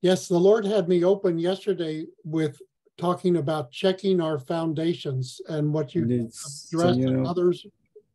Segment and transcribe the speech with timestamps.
[0.00, 2.60] Yes, the Lord had me open yesterday with
[2.98, 7.66] talking about checking our foundations and what you Le addressed and others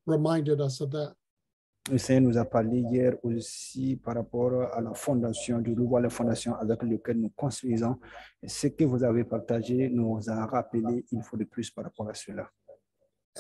[0.06, 1.16] reminded us of that.
[1.92, 6.10] le Seigneur nous a parlé hier aussi par rapport à la fondation, de revoir la
[6.10, 8.00] fondation avec laquelle nous construisons.
[8.48, 12.14] Ce que vous avez partagé nous a rappelé une fois de plus par rapport à
[12.14, 12.50] cela.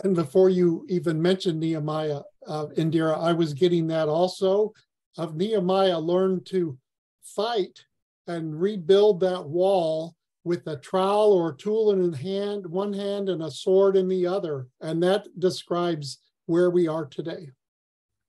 [0.04, 4.73] And before you even mentioned Nehemiah, uh, Indira, I was getting that also
[5.18, 6.78] of Nehemiah learned to
[7.24, 7.86] fight
[8.28, 13.43] and rebuild that wall with a trowel or tool in his hand, one hand, and
[13.43, 14.68] a sword in the other.
[14.82, 17.50] And that describes where we are today.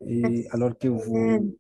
[0.07, 1.55] Et alors que vous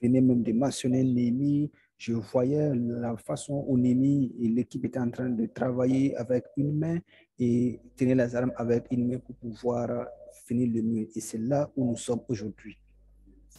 [0.00, 5.10] venez même de mentionner Némi, je voyais la façon où Némi et l'équipe étaient en
[5.10, 6.98] train de travailler avec une main
[7.38, 10.06] et tenir les armes avec une main pour pouvoir
[10.46, 11.06] finir le mur.
[11.14, 12.76] Et c'est là où nous sommes aujourd'hui.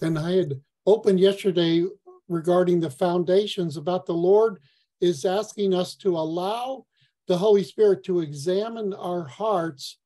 [0.02, 1.86] And I had opened yesterday
[2.36, 4.60] regarding the foundations about the Lord
[5.02, 6.86] is asking us to allow
[7.28, 9.98] the Holy Spirit to examine our hearts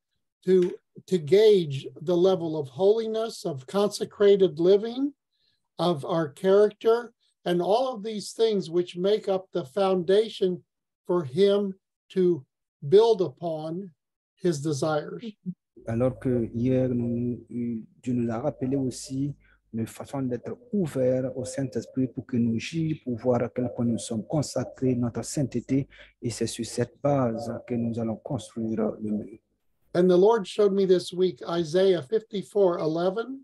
[0.45, 0.73] to
[1.07, 5.13] to gauge the level of holiness, of consecrated living,
[5.77, 7.11] of our character,
[7.43, 10.63] and all of these things which make up the foundation
[11.05, 11.73] for him
[12.09, 12.45] to
[12.87, 13.91] build upon
[14.41, 15.21] his desires.
[15.87, 17.39] Alors que hier, nous-
[18.01, 19.35] Dieu nous a rappelé aussi
[19.79, 22.57] une façon d'être ouvert au Saint-Esprit pour que nous
[23.03, 25.87] pour voir à quel point nous sommes consacrés, notre sainteté.
[26.21, 29.39] Et c'est sur cette base que nous allons construire le mur.
[29.93, 33.39] And the Lord showed me this week Isaiah 54 11.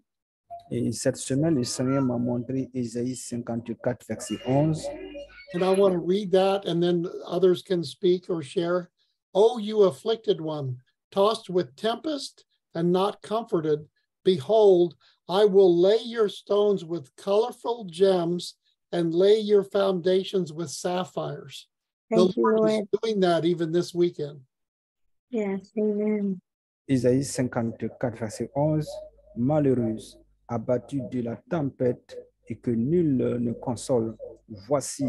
[0.69, 4.85] Et cette semaine, le Seigneur m'a montré Ésaïe 54, verset 11.
[5.53, 8.89] And I want to read that and then others can speak or share.
[9.33, 10.77] Oh, you afflicted one,
[11.11, 13.85] tossed with tempest and not comforted,
[14.23, 14.95] behold,
[15.27, 18.55] I will lay your stones with colorful gems
[18.91, 21.67] and lay your foundations with sapphires.
[22.09, 22.71] Thank the you, Lord Lord.
[22.71, 24.41] is doing that even this weekend.
[25.29, 26.41] Yes, amen.
[26.89, 28.87] Ésaïe 54, verset 11.
[29.37, 30.17] Malheureuse,
[30.49, 32.17] abattue de la tempête
[32.49, 34.17] et que nul ne console,
[34.67, 35.05] voici,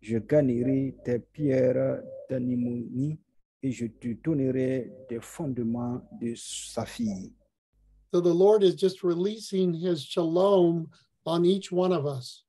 [0.00, 2.00] je gagnerai tes pierres
[2.30, 3.18] d'animonie
[3.60, 7.30] et je te donnerai des fondements de saphir.
[8.14, 10.88] So the Lord is just releasing his shalom
[11.26, 12.44] on each one of us.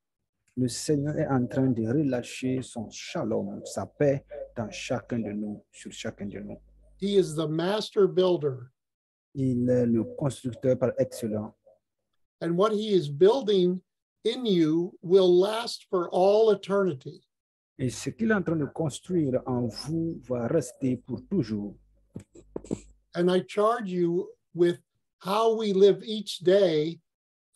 [0.56, 4.24] Le Seigneur est en train de relâcher son shalom, sa paix
[4.56, 6.62] dans chacun de nous, sur chacun de nous.
[6.98, 8.70] He is the master builder.
[9.34, 11.56] Il est le constructeur par excellence.
[12.42, 13.82] And what he is building
[14.24, 17.24] in you will last for all eternity.
[17.80, 21.76] Et ce qu'il est en train de construire en vous va rester pour toujours.
[23.16, 24.78] And I charge you with
[25.26, 27.00] how we live each day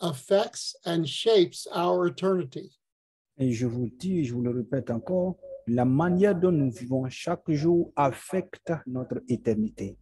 [0.02, 2.72] affects and shapes our eternity.
[3.38, 5.35] Et je vous dis, je vous le répète encore,
[5.68, 9.97] la manière dont nous vivons chaque jour affecte notre éternité.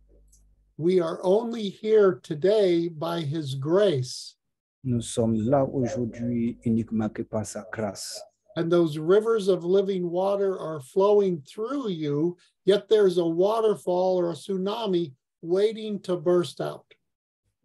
[0.78, 4.38] We are only here today by his grace.
[4.86, 8.22] Nous sommes là aujourd'hui uniquement que par sa grâce.
[8.56, 14.32] And those rivers of living water are flowing through you, yet there's a waterfall or
[14.32, 16.87] a tsunami waiting to burst out.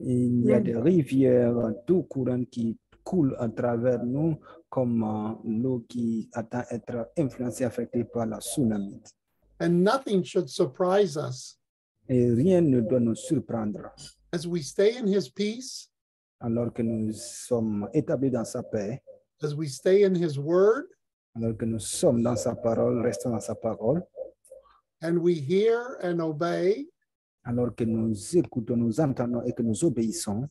[0.04, 4.36] Il y a des rivières d'eau courante qui coulent à travers nous
[4.68, 9.00] comme euh, l'eau qui attend être influencée, affectée par la tsunami.
[9.60, 11.58] And nothing should surprise us.
[12.08, 13.92] Et rien ne doit nous surprendre
[14.32, 15.88] As we stay in his peace,
[16.40, 19.02] alors que nous sommes établis dans sa paix,
[19.42, 20.86] as we stay in his word,
[21.36, 24.02] alors que nous sommes dans sa parole, restons dans sa parole,
[25.02, 26.88] and we hear and obey,
[27.44, 30.48] alors que nous écoutons, nous entendons et que nous obéissons.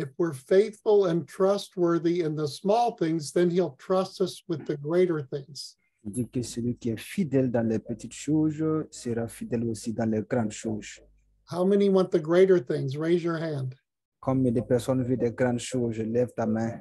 [0.00, 4.76] if we're faithful and trustworthy in the small things, then he'll trust us with the
[4.76, 5.76] greater things.
[6.04, 10.10] Il dit que celui qui est fidèle dans les petites choses sera fidèle aussi dans
[10.10, 10.98] les grandes choses.
[11.44, 12.96] How many want the greater things?
[12.96, 13.74] Raise your hand.
[14.20, 15.98] Combien de personnes veulent des grandes choses?
[15.98, 16.80] Lève ta main.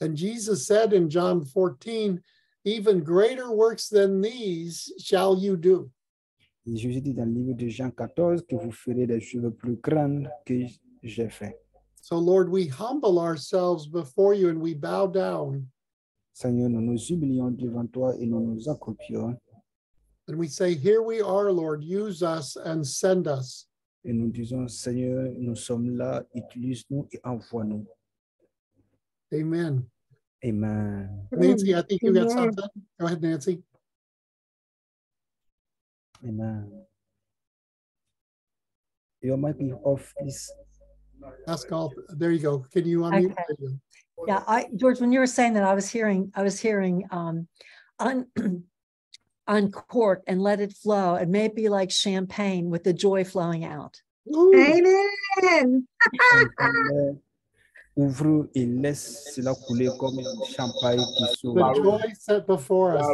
[0.00, 2.20] And Jesus said in John 14,
[2.64, 5.90] even greater works than these shall you do.
[6.66, 9.76] Et Jésus dit dans le livre de Jean 14 que vous ferez des choses plus
[9.76, 10.62] grandes que
[11.02, 11.58] j'ai fait.
[12.00, 15.66] So, Lord, we humble ourselves before you and we bow down
[16.32, 19.38] Seigneur, nous nous humilions devant toi et nous nous accroupions
[20.26, 23.66] and we say, Here we are, Lord, use us and send us.
[24.04, 27.86] et nous disons, Seigneur, nous sommes là, utilise-nous et envoie-nous.
[29.32, 29.82] Amen.
[30.44, 31.26] Amen.
[31.32, 32.68] Nancy, I think you got something.
[33.00, 33.62] Go ahead, Nancy.
[36.26, 36.70] Amen.
[39.20, 40.50] Your mic is off, please.
[41.46, 42.64] Ask all, there you go.
[42.72, 43.32] Can you unmute?
[43.32, 43.44] Okay.
[43.58, 43.80] You.
[44.26, 47.48] Yeah, I, George, when you were saying that, I was hearing, I was hearing, um,
[47.98, 48.26] un,
[49.46, 51.16] uncork and let it flow.
[51.16, 54.00] It may be like champagne with the joy flowing out.
[54.34, 54.54] Ooh,
[55.42, 55.86] Amen.
[57.96, 61.24] Ouvre et laisse cela couler comme un champagne qui
[61.54, 63.06] The joy set before us.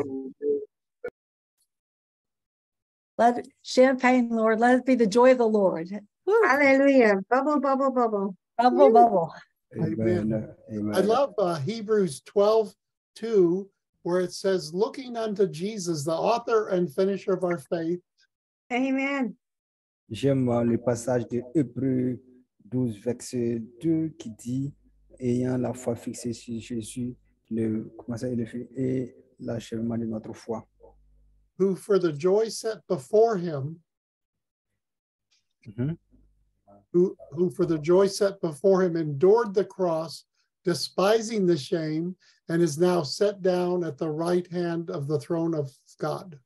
[3.20, 5.90] Let champagne, Lord, let it be the joy of the Lord.
[6.26, 7.16] Woo, Hallelujah.
[7.28, 8.34] Bubble, bubble, bubble.
[8.56, 9.34] Bubble, bubble.
[9.76, 10.48] Amen.
[10.72, 10.94] Amen.
[10.94, 12.72] I love uh, Hebrews 12,
[13.16, 13.68] 2,
[14.04, 18.00] where it says, looking unto Jesus, the author and finisher of our faith,
[18.72, 19.36] Amen.
[20.10, 22.22] J'aime euh, le passage de Hébreux
[22.64, 24.72] 12, verset 2 qui dit
[25.18, 27.14] Ayant la foi fixée sur Jésus,
[27.50, 30.66] le, comment ça, il fait, et l'achèvement de notre foi.
[31.60, 33.82] Who for the joy set before him,
[35.68, 35.96] Mhm.
[36.92, 40.24] who, who for the joy set before him endured the cross,
[40.64, 42.16] despising the shame,
[42.48, 46.38] and is now set down at the right hand of the throne of God.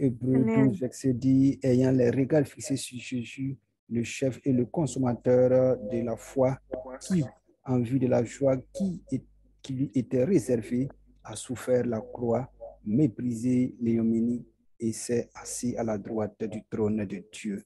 [0.00, 3.56] Hébreux 12, verset dit Ayant les regards fixés sur Jésus,
[3.88, 6.58] le chef et le consommateur de la foi,
[7.00, 7.24] qui,
[7.64, 9.24] en vue de la joie qui, est-
[9.62, 10.88] qui lui était réservée,
[11.24, 12.48] a souffert la croix,
[12.88, 14.44] méprisé l'ignominie
[14.80, 17.64] et s'est assis à la droite du trône de Dieu.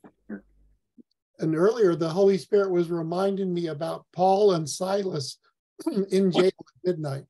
[1.40, 5.38] And earlier, the Holy Spirit was reminding me about Paul and Silas
[6.10, 7.24] in jail at midnight.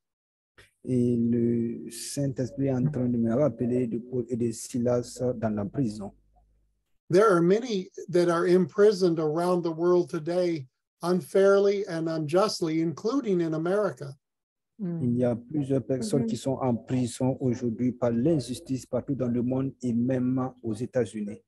[0.84, 5.54] Et le Saint-Esprit est en train de me rappeler de Paul et de Silas dans
[5.54, 6.12] la prison.
[7.08, 10.66] There are many that are imprisoned around the world today
[11.02, 14.16] unfairly and unjustly, including in America.
[14.82, 14.98] Mm.
[15.00, 19.40] Il y a plusieurs personnes qui sont en prison aujourd'hui par l'injustice partout dans le
[19.40, 21.40] monde et même aux États-Unis.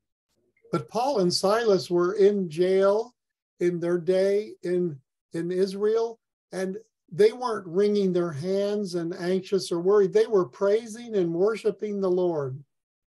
[0.72, 3.12] But Paul and Silas were in jail
[3.60, 4.96] in their day in,
[5.32, 6.18] in Israel,
[6.52, 6.76] and
[7.10, 10.12] they weren't wringing their hands and anxious or worried.
[10.12, 12.56] They were praising and worshiping the Lord.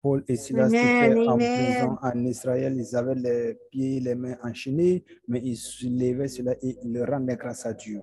[0.01, 2.77] Paul et Silas Amen, étaient en prison en Israël.
[2.77, 7.03] Ils avaient les pieds et les mains enchaînés, mais ils se levaient cela et ils
[7.03, 8.01] rendaient grâce à Dieu.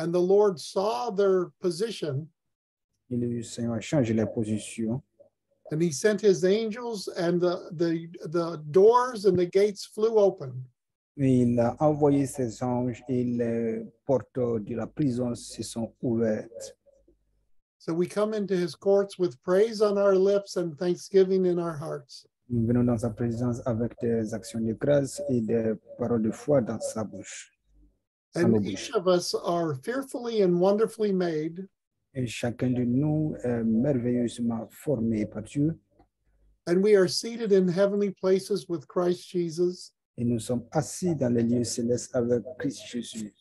[0.00, 2.26] And the Lord saw their position,
[3.10, 5.02] Et le Seigneur a changé les positions.
[5.72, 10.52] and he sent his angels, and the, the, the doors and the gates flew open.
[11.18, 16.72] Et il a envoyé ses anges et les portes de la prison se sont ouvertes.
[17.78, 21.76] So we come into his courts with praise on our lips and thanksgiving in our
[21.76, 22.26] hearts.
[22.48, 26.60] Nous venons dans sa présence avec des actions de grâce et des paroles de foi
[26.60, 27.52] dans sa bouche.
[28.34, 31.66] And each of us are fearfully and wonderfully made,
[32.14, 35.76] Et chacun de nous est merveilleusement formé par Dieu.
[36.66, 39.92] and we are seated in heavenly places with Christ Jesus.
[40.18, 43.32] Et nous sommes assis dans les lieux célestes avec Christ Jésus.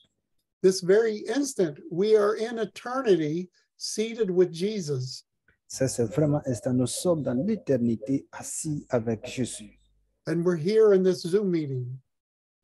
[0.62, 5.24] This very instant, we are in eternity seated with Jesus.
[5.68, 6.74] Ça, c'est vraiment instant.
[6.74, 9.78] Nous sommes dans l'éternité assis avec Jésus.
[10.28, 12.00] And we're here in this Zoom meeting.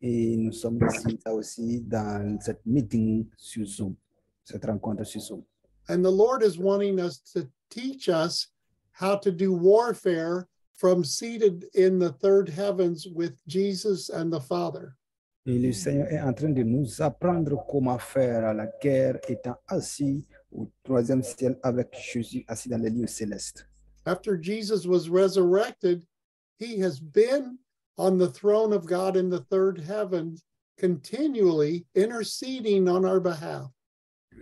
[0.02, 3.96] Et nous sommes ici là aussi dans cette meeting sur Zoom,
[4.44, 5.44] cette rencontre sur Zoom.
[5.88, 8.48] And the Lord is wanting us to teach us
[8.92, 14.96] how to do warfare from seated in the third heavens with Jesus and the Father.
[15.48, 20.26] Et le Seigneur est en train de nous apprendre comment faire la guerre étant assis
[20.52, 23.68] au troisième ciel avec Jésus assis dans les lieux célestes.
[24.08, 26.04] After Jesus was resurrected,
[26.58, 27.60] he has been
[27.98, 30.38] on the throne of God in the third heaven,
[30.78, 33.72] continually interceding on our behalf.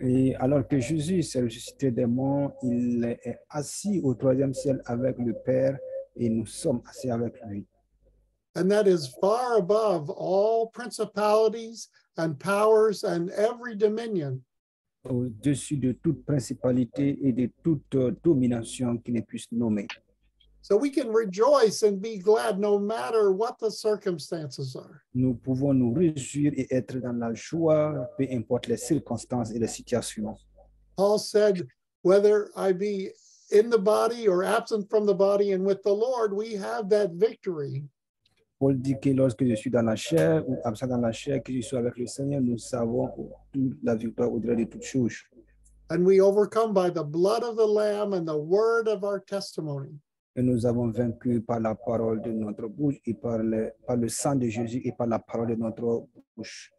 [0.00, 5.16] Et alors que Jésus s'est ressuscité des morts, il est assis au troisième ciel avec
[5.18, 5.78] le Père
[6.16, 7.64] et nous sommes assis avec lui.
[8.56, 14.40] And that is far above all principalities and powers and every dominion.
[15.04, 19.86] Au-dessus de toute principalité et de toute euh, domination qui ne puisse nommer.
[20.64, 25.02] So we can rejoice and be glad no matter what the circumstances are.
[25.12, 29.68] Nous pouvons nous réjouir et être dans la joie, peu importe les circonstances et les
[29.68, 30.38] situations.
[30.96, 31.66] Paul said,
[32.00, 33.10] whether I be
[33.52, 37.10] in the body or absent from the body and with the Lord, we have that
[37.12, 37.84] victory.
[38.58, 41.52] Paul dit que lorsque je suis dans la chair ou absent dans la chair, que
[41.52, 43.10] je suis avec le Seigneur, nous savons
[43.52, 45.18] toute la victoire au-delà de toutes choses.
[45.90, 50.00] And we overcome by the blood of the Lamb and the word of our testimony.
[50.36, 54.08] Et nous avons vaincu par la parole de notre bouche et par le, par le
[54.08, 56.72] sang de Jésus et par la parole de notre bouche,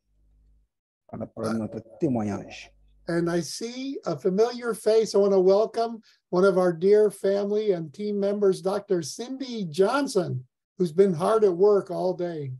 [1.08, 2.72] par la parole de notre témoignage.
[3.08, 5.14] And I see a familiar face.
[5.14, 9.04] I want to welcome one of our dear family and team members, Dr.
[9.04, 10.44] Cindy Johnson,
[10.78, 12.52] who's been hard at work all day.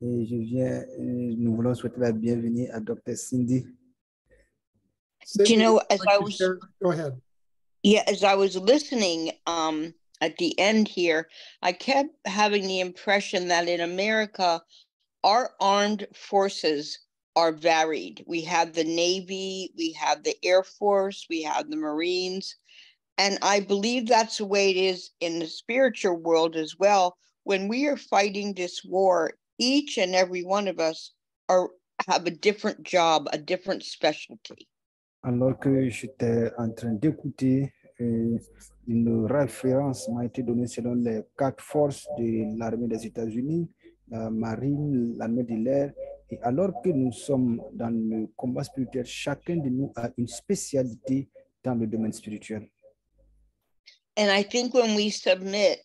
[0.00, 3.14] Et je viens, nous voulons souhaiter la bienvenue à Dr.
[3.16, 3.66] Cindy.
[5.24, 6.58] Cindy, know, would you as like I was- share?
[6.82, 7.20] Go ahead.
[7.82, 11.28] Yeah, as I was listening, um, at the end here,
[11.62, 14.62] I kept having the impression that in America,
[15.24, 16.98] our armed forces
[17.36, 18.24] are varied.
[18.26, 22.56] We have the Navy, we have the Air Force, we have the Marines.
[23.18, 27.16] And I believe that's the way it is in the spiritual world as well.
[27.44, 31.12] When we are fighting this war, each and every one of us
[31.48, 31.70] are
[32.08, 34.66] have a different job, a different specialty.
[35.22, 37.72] Alors que j'étais en train d'écouter,
[38.90, 43.68] une référence m'a été donnée selon les quatre forces de l'armée des États-Unis,
[44.08, 45.92] la marine, l'armée de l'air.
[46.28, 51.28] Et alors que nous sommes dans le combat spirituel, chacun de nous a une spécialité
[51.62, 52.68] dans le domaine spirituel.
[54.16, 55.78] And I think when we submit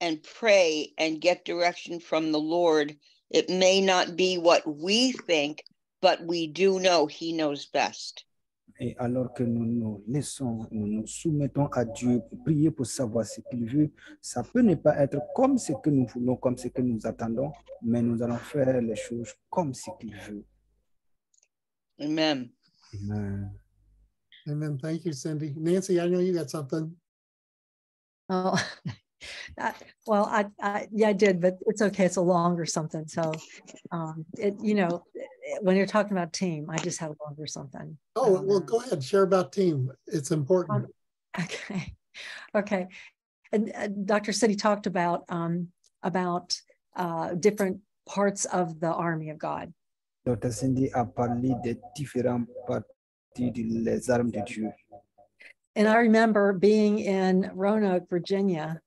[0.00, 2.96] and pray and get direction from the Lord,
[3.30, 5.62] it may not be what we think,
[6.00, 8.25] but we do know He knows best.
[8.78, 13.24] Et alors que nous nous laissons, nous nous soumettons à Dieu pour prier pour savoir
[13.24, 13.90] ce qu'il veut,
[14.20, 17.52] ça peut ne pas être comme ce que nous voulons, comme ce que nous attendons,
[17.82, 20.44] mais nous allons faire les choses comme ce qu'il veut.
[21.98, 22.50] Amen.
[22.92, 23.50] Amen.
[24.46, 24.78] Amen.
[24.78, 25.54] Thank you, Cindy.
[25.56, 26.94] Nancy, I know you got something.
[28.28, 28.54] Oh,
[29.58, 29.74] I-
[30.06, 32.04] well, I, I, yeah, I did, but it's okay.
[32.04, 33.06] It's a longer something.
[33.06, 33.32] So,
[33.90, 35.04] um, it, you know,
[35.60, 37.96] when you're talking about team, I just had a longer something.
[38.14, 39.02] Oh, Um, well, go ahead.
[39.02, 39.90] Share about team.
[40.06, 40.86] It's important.
[41.38, 41.92] Okay,
[42.54, 42.88] okay.
[43.52, 44.32] And uh, Dr.
[44.32, 45.68] Cindy talked about, um,
[46.02, 46.58] about,
[46.96, 49.74] uh, different parts of the army of God.
[50.24, 50.50] Dr.
[50.50, 54.72] Cindy a parlé des différentes parties des armes de Dieu.
[55.74, 58.80] And I remember being in Roanoke, Virginia,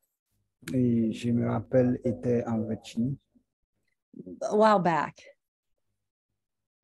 [0.74, 3.18] Et je me rappelle, était en Virginie.
[4.42, 5.16] a while back,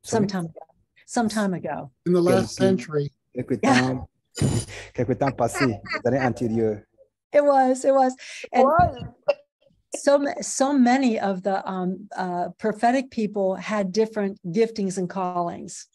[0.02, 0.60] some time, ago,
[1.06, 1.92] some time ago.
[2.06, 3.12] In the last century.
[3.34, 4.08] Quelque temps,
[4.94, 6.82] quelque temps passé, les années antérieures.
[7.34, 8.16] It was, it was.
[8.54, 8.66] And
[9.96, 15.88] so, so many of the um, uh, prophetic people had different giftings and callings.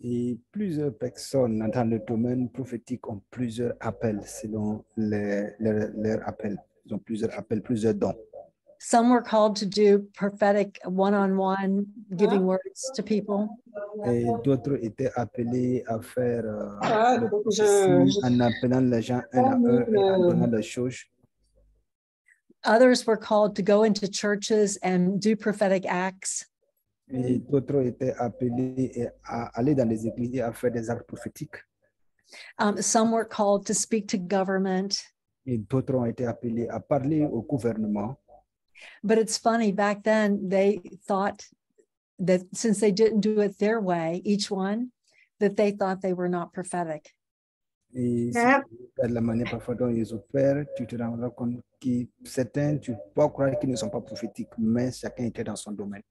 [0.00, 6.56] Et plusieurs personnes dans le domaine prophétique ont plusieurs appels selon les- leur, leur appel.
[6.88, 8.14] Ils ont plusieurs appels, plusieurs dons.
[8.80, 11.84] Some were called to do prophetic one-on-one,
[12.16, 13.48] giving words to people.
[14.06, 17.18] Et d'autres étaient appelés à faire euh, Ah,
[17.50, 21.04] je- en appelant les gens un à un et en donnant les choses.
[22.64, 26.46] Others were called to go into churches and do prophetic acts.
[27.10, 31.56] Et d'autres étaient appelés à aller dans les églises et à faire des actes prophétiques.
[32.58, 35.02] Um, some were called to speak to government.
[35.50, 38.18] Et d'autres ont été appelés à parler au gouvernement.
[39.02, 41.42] But it's funny, back then, they thought
[42.18, 44.90] that since they didn't do it their way, each one,
[45.40, 47.14] that they thought they were not prophetic.
[47.94, 48.64] Et si Yep.
[48.68, 52.94] tu regardes la manière parfois dont ils opèrent, tu te rends compte que certains, tu
[53.14, 56.02] peux croire qu'ils ne sont pas prophétiques, mais chacun était dans son domaine.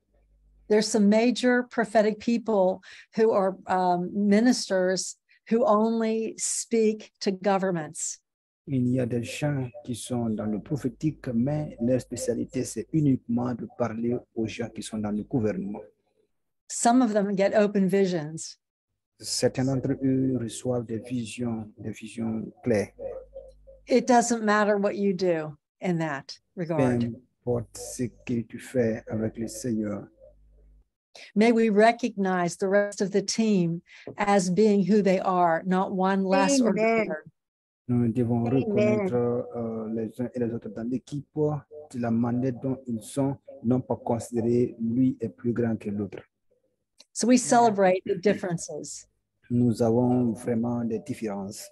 [0.67, 2.81] There's some major prophetic people
[3.15, 5.15] who are um, ministers
[5.51, 8.19] who only speak to governments.
[8.69, 13.53] Il y a des gens qui sont dans le prophétique, mais leur spécialité, c'est uniquement
[13.53, 15.81] de parler aux gens qui sont dans le gouvernement.
[16.69, 18.57] Some of them get open visions.
[19.19, 22.91] Certains d'entre eux reçoivent des visions, des visions claires.
[23.87, 26.99] It doesn't matter what you do in that Peu regard.
[27.01, 30.07] importe ce que tu fais avec le Seigneur,
[31.35, 33.81] May we recognize the rest of the team
[34.17, 37.07] as being who they are, not one less or Amen.
[37.87, 38.63] Nous devons Amen.
[38.63, 43.37] reconnaître euh, les uns et les autres dans l'équipe de la manière dont ils sont,
[43.63, 46.19] non pas considérer lui est plus grand que l'autre.
[47.13, 49.07] So we celebrate the differences.
[49.49, 51.71] Nous avons vraiment des différences.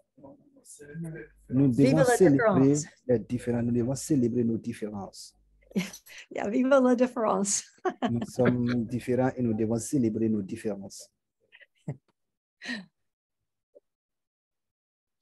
[1.50, 2.86] Nous Vive devons la célébrer différence.
[3.08, 3.64] les différences.
[3.66, 5.36] Nous devons célébrer nos différences.
[6.32, 7.64] Yeah, viva la difference.
[8.10, 11.12] Nous sommes différents et nous devons célébrer nos différences.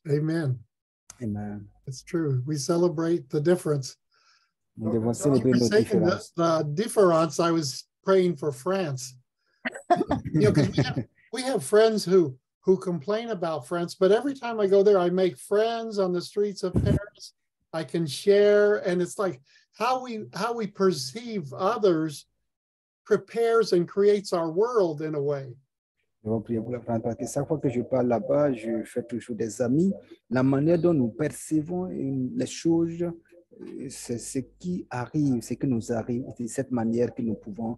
[0.07, 0.57] Amen.
[1.22, 1.67] Amen.
[1.88, 2.41] It's true.
[2.46, 3.98] We celebrate the difference.
[4.75, 9.15] When célébrer you were the, the difference, I was praying for France.
[10.34, 14.60] You know, we have, we have friends who who complain about France, but every time
[14.60, 17.34] I go there, I make friends on the streets of Paris.
[17.74, 19.41] I can share, and it's like
[19.77, 22.25] how we how we perceive others
[23.05, 25.53] prepares and creates our world in a way.
[26.23, 28.83] Nous devons prier pour la France parce que chaque fois que je parle là-bas, je
[28.85, 29.93] fais toujours des amis.
[30.29, 33.11] La manière dont nous percevons les choses,
[33.89, 36.23] c'est ce qui arrive, ce qui nous arrive.
[36.37, 37.77] C'est de cette manière que nous pouvons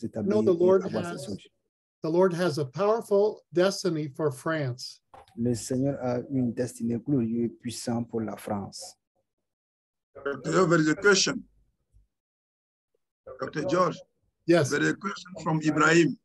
[0.00, 1.36] établir know the Lord avoir has-.
[2.02, 5.02] The Lord has a powerful destiny for France.
[5.36, 8.96] Le Seigneur a une destinée glorieuse et puissante pour la France.
[10.14, 10.40] Dr.
[10.44, 11.42] George, there is a question.
[13.40, 13.68] Dr.
[13.68, 13.98] George,
[14.46, 16.16] Yes, there is a question from Ibrahim.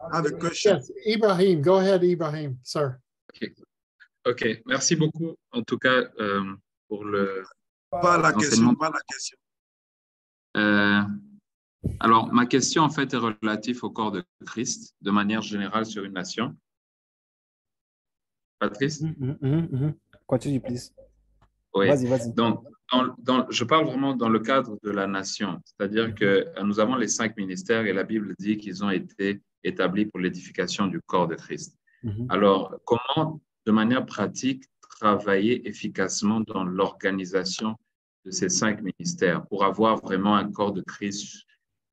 [0.00, 0.76] I have a question.
[0.76, 3.00] yes, Ibrahim, go ahead, Ibrahim, sir.
[4.26, 6.56] Ok, merci beaucoup en tout cas euh,
[6.88, 7.44] pour le.
[7.90, 9.38] Pas la question, pas la question.
[10.56, 11.02] Euh,
[12.00, 16.04] alors, ma question en fait est relative au corps de Christ de manière générale sur
[16.04, 16.56] une nation.
[18.58, 19.00] Patrice?
[19.00, 19.94] Mhm, mhm, mhm, mhm.
[20.26, 20.92] Continue, please.
[21.74, 21.88] Oui.
[21.88, 22.32] Vas-y, vas-y.
[22.34, 26.24] Donc, dans, dans- je parle vraiment dans le cadre de la nation, c'est-à-dire que
[26.56, 30.20] euh, nous avons les cinq ministères et la Bible dit qu'ils ont été établis pour
[30.20, 31.76] l'édification du corps de Christ.
[32.02, 32.26] Mhm.
[32.30, 34.64] Alors, comment, de manière pratique,
[35.00, 37.76] travailler efficacement dans l'organisation
[38.24, 41.44] de ces cinq ministères pour avoir vraiment un corps de Christ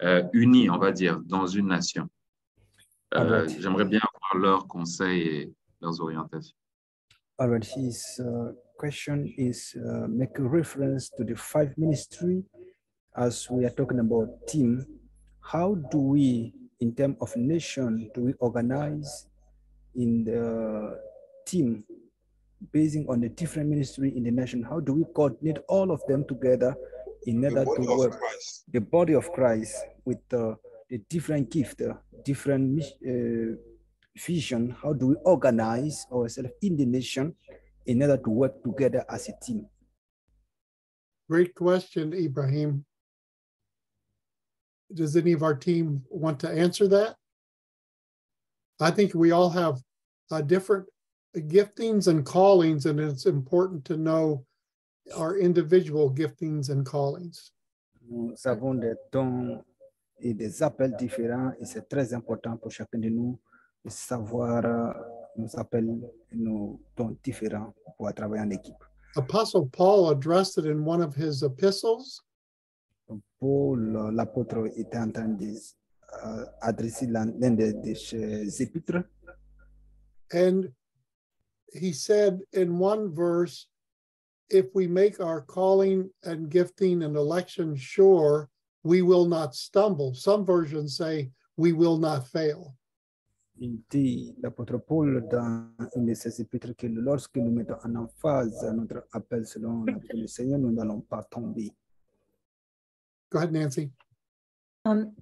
[0.01, 2.07] euh, uni, on va dire, dans une nation?
[3.13, 3.47] Euh.
[3.59, 6.55] J'aimerais bien avoir leurs conseils et leurs orientations.
[7.37, 12.45] All right, his uh, question is uh, make a reference to the five ministry
[13.17, 14.85] as we are talking about team.
[15.41, 19.27] How do we, in terms of nation, do we organize
[19.95, 20.97] in the
[21.45, 21.83] team
[22.71, 24.63] basing on the different ministry in the nation?
[24.63, 26.73] How do we coordinate all of them together
[27.27, 28.17] in order to work
[28.71, 29.75] the body of Christ
[30.05, 30.55] with uh,
[30.89, 33.59] the different gift, uh, different uh,
[34.17, 34.75] vision?
[34.81, 37.35] How do we organize ourselves in the nation
[37.85, 39.65] in order to work together as a team?
[41.29, 42.85] Great question, Ibrahim.
[44.93, 47.15] Does any of our team want to answer that?
[48.79, 49.79] I think we all have
[50.31, 50.85] uh, different
[51.35, 54.45] giftings and callings, and it's important to know
[55.15, 57.51] our individual giftings and callings.
[58.07, 59.63] Nous avons des dons
[60.19, 63.39] et des appels différents et c'est très important pour chacun de nous
[63.87, 64.93] savoir euh,
[65.37, 65.89] nos appels
[66.31, 68.83] et nos dons différents pour travailler en équipe.
[69.15, 72.21] Apostle Paul addressed it in one of his epistles,
[73.39, 75.53] Paul, euh, l'apôtre, était en train de
[76.25, 76.45] euh,
[77.07, 79.03] l'un de ses épîtres
[80.33, 80.69] and
[81.73, 83.67] he said in one verse,
[84.49, 88.49] if we make our calling and gifting and election sure,
[88.83, 90.13] we will not stumble.
[90.13, 92.75] Some versions say we will not fail.
[93.57, 98.63] Il dit, l'apôtre Paul, dans une de ses épîtres, que lorsque nous mettons en emphase
[98.75, 101.71] notre appel selon la parole du Seigneur, nous n'allons pas tomber.
[103.31, 103.91] Go ahead, Nancy.
[104.83, 105.15] Um,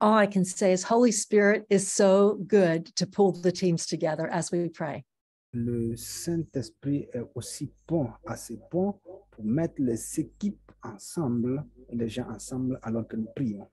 [0.00, 4.28] all I can say is Holy Spirit is so good to pull the teams together
[4.30, 5.04] as we pray.
[5.52, 12.28] Le Saint-Esprit est aussi bon, assez bon pour mettre les équipes ensemble, et les gens
[12.28, 13.66] ensemble alors que nous prions.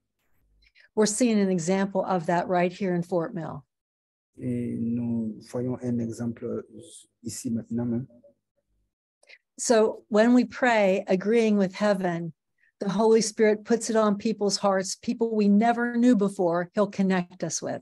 [0.95, 3.65] We're seeing an example of that right here in Fort Mill.
[4.39, 6.63] Eh, et nous voyons un exemple
[7.23, 8.07] ici maintenant même.
[9.57, 12.33] So when we pray, agreeing with heaven,
[12.79, 17.43] the Holy Spirit puts it on people's hearts, people we never knew before, He'll connect
[17.43, 17.81] us with.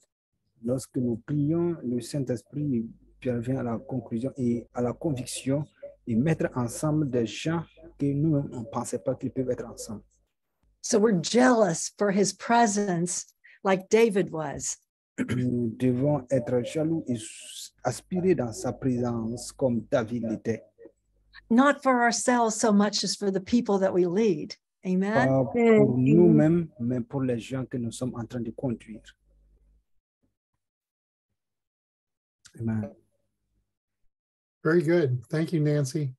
[0.63, 2.85] Lorsque nous prions, le Saint-Esprit
[3.23, 5.65] parvient à la conclusion et à la conviction
[6.07, 7.63] et mettre ensemble des gens
[7.97, 10.03] que nous ne pensait pas qu'ils peuvent être ensemble.
[10.83, 13.25] So we're jealous for His presence,
[13.63, 14.77] like David was.
[15.17, 17.17] Nous devons être jaloux et
[17.83, 20.63] aspirer dans sa présence comme David l'était.
[21.49, 24.55] not for ourselves so much as for the people that we lead.
[24.85, 25.13] Amen.
[25.13, 29.01] Pas pour nous-mêmes, mais pour les gens que nous sommes en train de conduire.
[32.59, 32.91] Amen.
[34.63, 35.21] Very good.
[35.29, 36.13] Thank you, Nancy.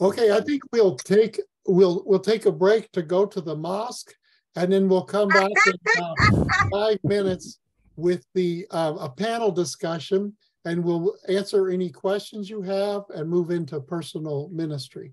[0.00, 4.14] Okay, I think we'll take we'll we'll take a break to go to the mosque,
[4.56, 7.60] and then we'll come back in uh, five minutes
[7.96, 13.50] with the uh, a panel discussion, and we'll answer any questions you have and move
[13.50, 15.12] into personal ministry.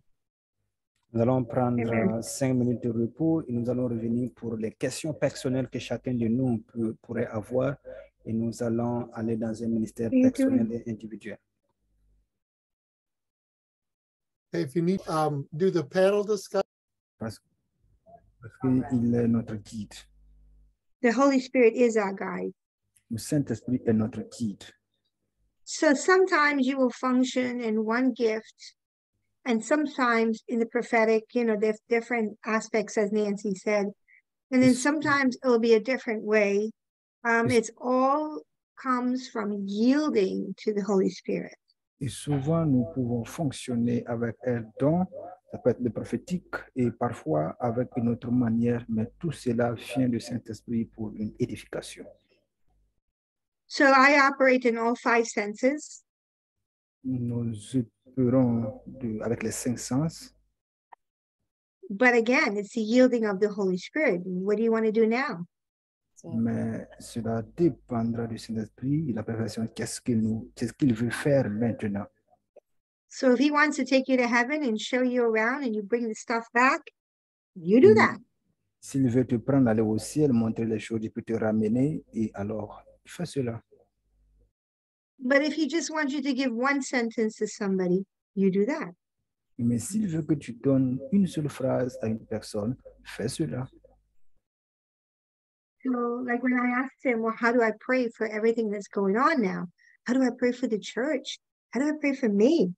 [1.14, 5.14] Nous allons prendre euh, cinq minutes de repos et nous allons revenir pour les questions
[5.14, 7.76] personnelles que chacun de nous peut- pourrait avoir
[8.26, 11.38] et nous allons aller dans un ministère personnel et individuel.
[14.54, 16.68] If you need um do the panel discussion,
[17.20, 17.40] Parce,
[18.42, 19.96] parce qu'il est notre guide.
[21.02, 22.52] The Holy Spirit is our guide.
[23.10, 24.66] Le Saint-Esprit est notre guide.
[25.64, 28.76] So sometimes you will function in one gift,
[29.46, 33.86] and sometimes in the prophetic, you know, there's different aspects, as Nancy said.
[34.52, 36.72] And then sometimes it'll be a different way.
[37.24, 38.42] Um, it's all
[38.82, 41.56] comes from yielding to the Holy Spirit.
[42.02, 45.06] Et souvent, nous pouvons fonctionner avec un don
[45.52, 50.08] ça peut être le prophétique et parfois avec une autre manière, mais tout cela vient
[50.08, 52.06] du Saint-Esprit pour une édification.
[53.68, 56.04] So I operate in all five senses?
[57.04, 60.34] Nous opérons de- avec les cinq sens,
[61.90, 64.22] But again, it's the yielding of the Holy Spirit.
[64.24, 65.46] What do you want to do now?
[66.22, 69.66] So, mais cela dépendra du Saint-Esprit et la perfection.
[69.74, 72.06] Qu'est-ce qu'il nous, qu'est-ce qu'il veut faire maintenant?
[73.10, 75.82] So if he wants to take you to heaven and show you around and you
[75.82, 76.82] bring the stuff back,
[77.56, 77.96] you do Mm.
[77.96, 78.18] that.
[78.80, 82.30] S'il veut te prendre aller au ciel, montrer les choses, il peut te ramener et
[82.36, 83.60] alors fais cela.
[85.18, 88.06] But if he just wants you to give one sentence to somebody,
[88.36, 88.94] you do that.
[89.58, 93.68] Mais s'il veut que tu donnes une seule phrase à une personne, fais cela.
[95.84, 99.18] So like when I asked him, well, how do I pray for everything that's going
[99.18, 99.68] on now?
[100.06, 101.40] How do I pray for the church?
[101.72, 102.74] How do I pray for me?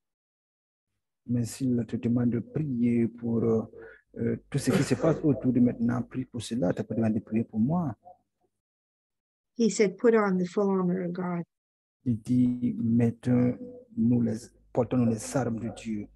[1.26, 5.62] Mais s'il te demande de prier pour euh, tout ce qui se passe autour de
[5.62, 7.96] maintenant, prie pour cela, tu as pas demandé de prier pour moi.
[9.56, 11.44] He said, put on the full armor of God.
[12.06, 16.08] Il dit, mettons-nous eh, les, portons-nous les armes de Dieu.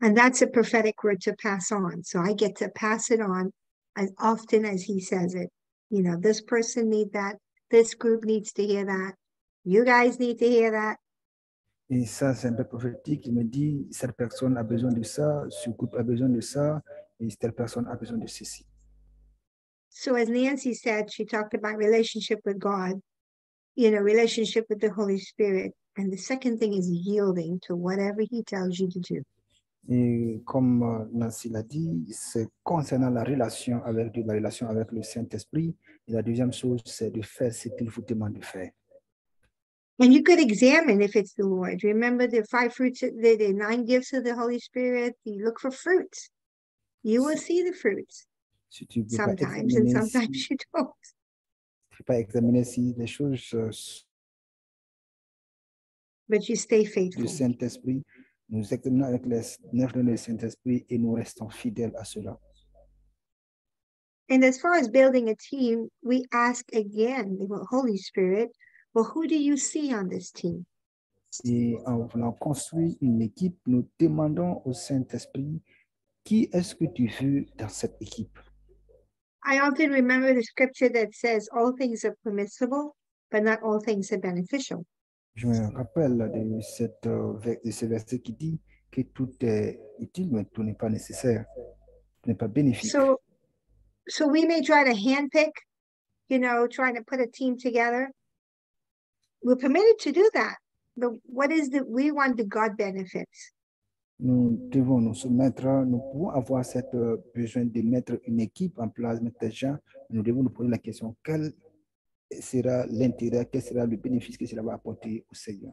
[0.00, 2.02] And that's a prophetic word to pass on.
[2.02, 3.52] So I get to pass it on
[3.98, 5.50] as often as he says it.
[5.90, 7.36] You know, this person need that.
[7.70, 9.14] This group needs to hear that.
[9.64, 10.96] You guys need to hear that.
[11.90, 13.26] Et ça, c'est un peu prophétique.
[13.26, 16.82] Il me dit, cette personne a besoin de ça, ce groupe a besoin de ça,
[17.18, 18.66] et cette personne a besoin de ceci.
[19.88, 23.00] So as Nancy said, she talked about relationship with God,
[23.74, 25.72] you know, relationship with the Holy Spirit.
[25.96, 29.22] And the second thing is yielding to whatever he tells you to do.
[29.90, 34.92] Et comme euh, Nancy l'a dit, c'est concernant la relation avec Dieu, la relation avec
[34.92, 35.74] le Saint-Esprit.
[36.06, 38.70] Et la deuxième chose, c'est de faire ce qu'il vous demande de faire.
[40.00, 41.82] And you could examine if it's the Lord.
[41.82, 45.16] Remember the five fruits, the, the nine gifts of the Holy Spirit?
[45.24, 46.30] You look for fruits.
[47.02, 48.28] You will see the fruits
[48.70, 50.92] Si sometimes, and sometimes si, you don't.
[51.90, 53.70] tu peux examiner si les choses euh,
[56.28, 57.28] But you stay du faithful.
[57.28, 58.04] Saint-Esprit,
[58.48, 62.38] nous examinons avec les neuf dons du Saint-Esprit et nous restons fidèles à cela.
[64.30, 68.50] And as far as building a team, we ask again, the Holy Spirit,
[68.94, 70.66] well, who do you see on this team?
[71.44, 75.62] Et en voulant construire une équipe, nous demandons au Saint-Esprit,
[76.24, 78.38] qui est-ce que tu veux dans cette équipe?
[79.44, 82.94] I often remember the scripture that says all things are permissible,
[83.30, 84.84] but not all things are beneficial.
[85.38, 88.58] Je me rappelle de, cette, euh, de ce verset qui dit
[88.90, 91.44] que tout est utile, mais tout n'est pas nécessaire,
[92.20, 92.90] tout n'est pas bénéfique.
[92.90, 93.20] So,
[94.08, 95.52] so we may try to handpick,
[96.28, 98.10] you know, trying to put a team together.
[99.40, 100.56] We're permitted to do that,
[100.96, 103.52] but what is the we want the God benefits?
[104.18, 108.88] Nous devons nous soumettre, nous pouvons avoir cette euh, besoin de mettre une équipe en
[108.88, 109.76] place, des gens.
[110.10, 111.52] Nous devons nous poser la question, quel
[112.30, 115.72] sera l'intérêt, quel sera le bénéfice que cela va apporter au Seigneur?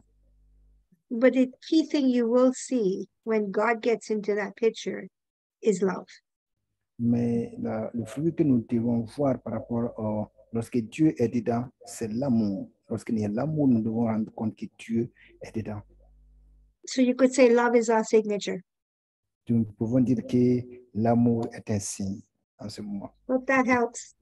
[1.10, 5.06] But the key thing you will see when God gets into that picture
[5.62, 6.06] is love.
[6.98, 11.68] Mais la- le fruit que nous devons voir par rapport au, lorsque Dieu est dedans,
[11.84, 12.70] c'est l'amour.
[12.88, 15.82] Lorsqu'il y a l'amour, nous devons rendre compte que Dieu est dedans.
[16.86, 18.60] So you could say love is our signature.
[19.48, 20.62] Nous pouvons dire que
[20.94, 22.20] l'amour est un signe
[22.58, 23.12] en ce moment.
[23.28, 24.15] Hope that helps.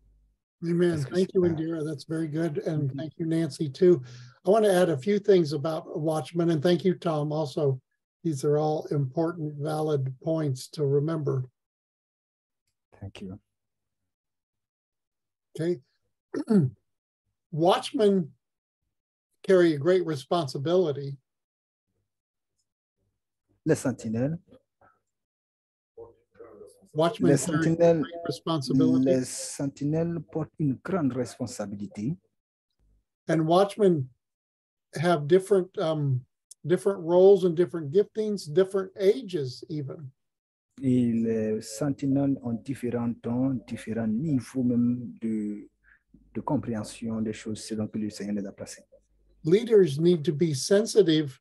[0.67, 0.99] Amen.
[1.03, 1.85] Thank you, Indira.
[1.85, 2.59] That's very good.
[2.59, 2.97] And Mhm.
[2.97, 4.03] thank you, Nancy, too.
[4.47, 7.81] I want to add a few things about Watchmen and thank you, Tom, also.
[8.23, 11.45] These are all important, valid points to remember.
[12.99, 13.39] Thank you.
[15.61, 15.81] Okay.
[17.53, 18.33] Watchmen
[19.43, 21.19] carry a great responsibility.
[23.67, 24.39] Les sentinelles,
[26.95, 29.05] Watchmen les sentinelles, great responsibility.
[29.05, 32.17] les sentinelles portent une grande responsabilité.
[33.29, 34.09] And watchmen
[34.95, 36.21] have different um
[36.65, 40.11] different roles and different giftings, different ages even.
[40.83, 45.69] Et les sentinelles ont différents temps, différents niveaux même de,
[46.35, 48.83] de compréhension des choses selon que le Seigneur les a placés.
[49.45, 51.39] Leaders need to be sensitive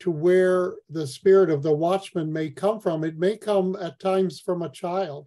[0.00, 3.04] to where the spirit of the watchman may come from.
[3.04, 5.26] It may come at times from a child.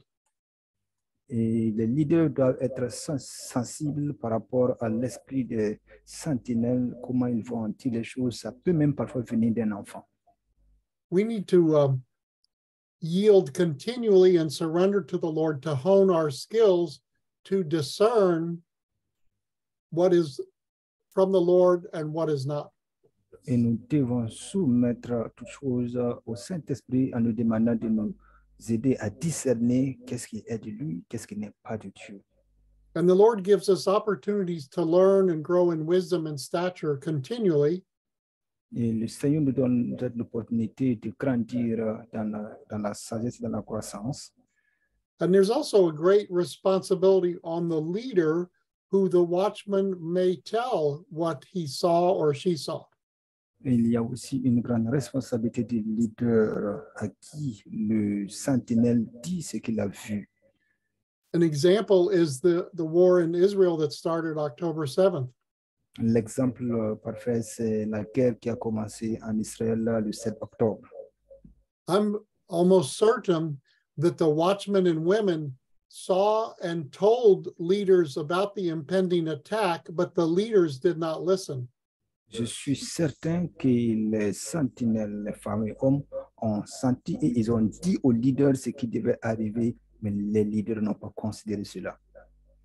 [1.30, 7.44] Et les leaders doivent être sens- sensibles par rapport à l'esprit des sentinelles, comment ils
[7.44, 8.40] vont dire les choses.
[8.40, 10.06] Ça peut même parfois venir d'un enfant.
[11.10, 12.04] We need to um,
[13.00, 17.00] yield continually and surrender to the Lord to hone our skills
[17.46, 18.62] to discern
[19.92, 20.40] what is
[21.12, 22.73] from the Lord and what is not.
[23.46, 28.16] Et nous devons soumettre toutes choses au Saint-Esprit en nous demandant de nous
[28.70, 32.22] aider à discerner qu'est-ce qui est de lui, qu'est-ce qui n'est pas de Dieu.
[32.96, 37.84] And the Lord gives us opportunities to learn and grow in wisdom and stature continually.
[38.76, 43.50] Et le Seigneur nous donne cette opportunité de grandir dans la, dans la sagesse, dans
[43.50, 44.32] la croissance.
[45.20, 48.50] And there's also a great responsibility on the leader
[48.92, 52.84] who the watchman may tell what he saw or she saw.
[53.66, 59.58] Il y a aussi une grande responsabilité du leader à qui le sentinelle dit ce
[59.58, 60.30] qu'il a vu.
[61.34, 65.30] An example is the, the war in Israel that started October 7th.
[66.00, 70.88] L'exemple parfait, c'est la guerre qui a commencé en Israël le 7 octobre.
[71.88, 72.18] I'm
[72.50, 73.60] almost certain
[73.98, 75.56] that the watchmen and women
[75.90, 81.68] saw and told leaders about the impending attack, but the leaders did not listen.
[82.34, 86.02] Je suis certain que les sentinelles, les femmes et hommes,
[86.42, 90.82] ont senti et ils ont dit aux leaders ce qui devait arriver, mais les leaders
[90.82, 91.98] n'ont pas considéré cela.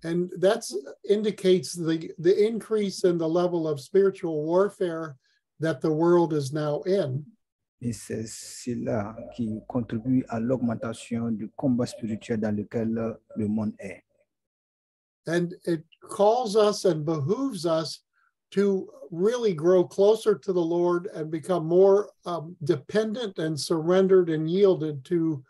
[0.03, 0.61] And that
[1.07, 5.17] indicates the, the increase in the level of spiritual warfare
[5.59, 7.25] that the world is now in.
[7.81, 14.03] Et c'est cela qui contribue à l'augmentation du combat spirituel dans lequel le monde est.
[15.27, 18.03] And it calls us and behooves us
[18.51, 24.49] to really grow closer to the Lord and become more um, dependent and surrendered and
[24.49, 25.43] yielded to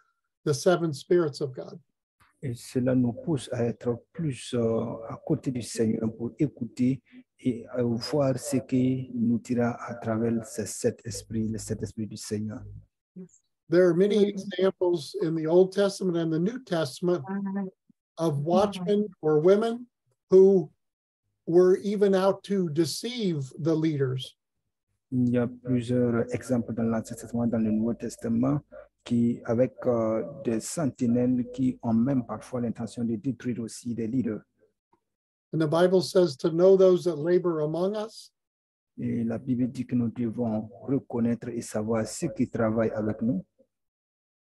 [0.45, 1.79] the seven spirits of God.
[2.41, 7.01] Et cela nous pousse à être plus euh, à côté du Seigneur pour écouter
[7.41, 12.07] et à voir ce qui nous dira à travers ces sept esprits, les sept esprits
[12.07, 12.61] du Seigneur.
[13.69, 17.23] There are many examples in the Old Testament and the New Testament
[18.17, 19.85] of watchmen or women
[20.29, 20.71] who
[21.49, 24.37] were even out to deceive the leaders.
[25.11, 28.59] Il y a plusieurs exemples dans l'Ancien Testament, dans le Nouveau Testament,
[29.03, 34.41] qui, avec euh, des sentinelles qui ont même parfois l'intention de détruire aussi des leaders.
[35.51, 38.31] And the Bible says to know those that labor among us.
[38.99, 43.43] Et la Bible dit que nous devons reconnaître et savoir ceux qui travaillent avec nous.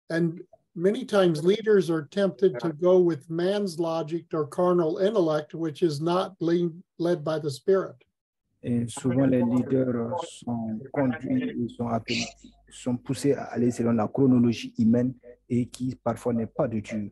[0.09, 0.33] And
[0.75, 6.01] many times leaders are tempted to go with man's logic or carnal intellect, which is
[6.01, 7.95] not lead, led by the Spirit.
[8.63, 10.13] Et souvent, les leaders
[10.45, 12.27] sont conduits, ils sont, appelés,
[12.69, 15.15] sont poussés à aller selon la chronologie humaine
[15.49, 17.11] et qui parfois n'est pas de Dieu.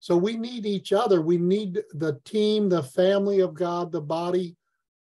[0.00, 1.20] So we need each other.
[1.20, 4.56] We need the team, the family of God, the body,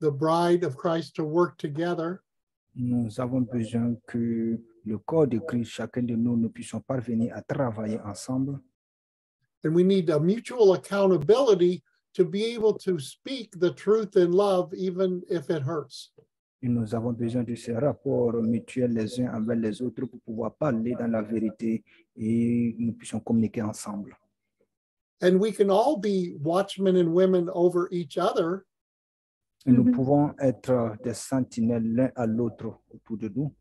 [0.01, 2.21] the bride of Christ to work together.
[2.75, 7.41] Nous avons besoin que le corps de Christ, chacun de nous, nous puissions parvenir à
[7.41, 8.59] travailler ensemble.
[9.65, 14.73] And we need a mutual accountability to be able to speak the truth in love,
[14.73, 16.11] even if it hurts.
[16.61, 20.55] Et nous avons besoin de ces rapports mutuels les uns avec les autres pour pouvoir
[20.55, 21.83] parler dans la vérité
[22.17, 24.17] et nous puissions communiquer ensemble.
[25.21, 28.65] And we can all be watchmen and women over each other.
[29.65, 29.91] Et nous Mhm.
[29.91, 33.53] pouvons être des sentinelles l'un à l'autre autour de nous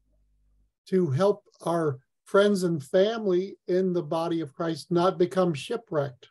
[0.89, 6.29] to help our friends and family in the body of Christ not become shipwrecked.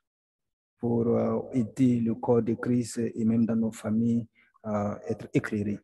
[0.80, 1.06] pour
[1.54, 4.28] aider uh, le corps de Christ uh, et même dans nos familles
[4.64, 5.80] à être éclairés.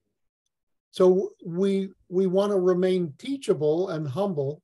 [0.92, 4.62] So we we want to remain teachable and humble,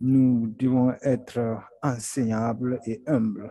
[0.00, 3.50] Nous devons être enseignables et humbles.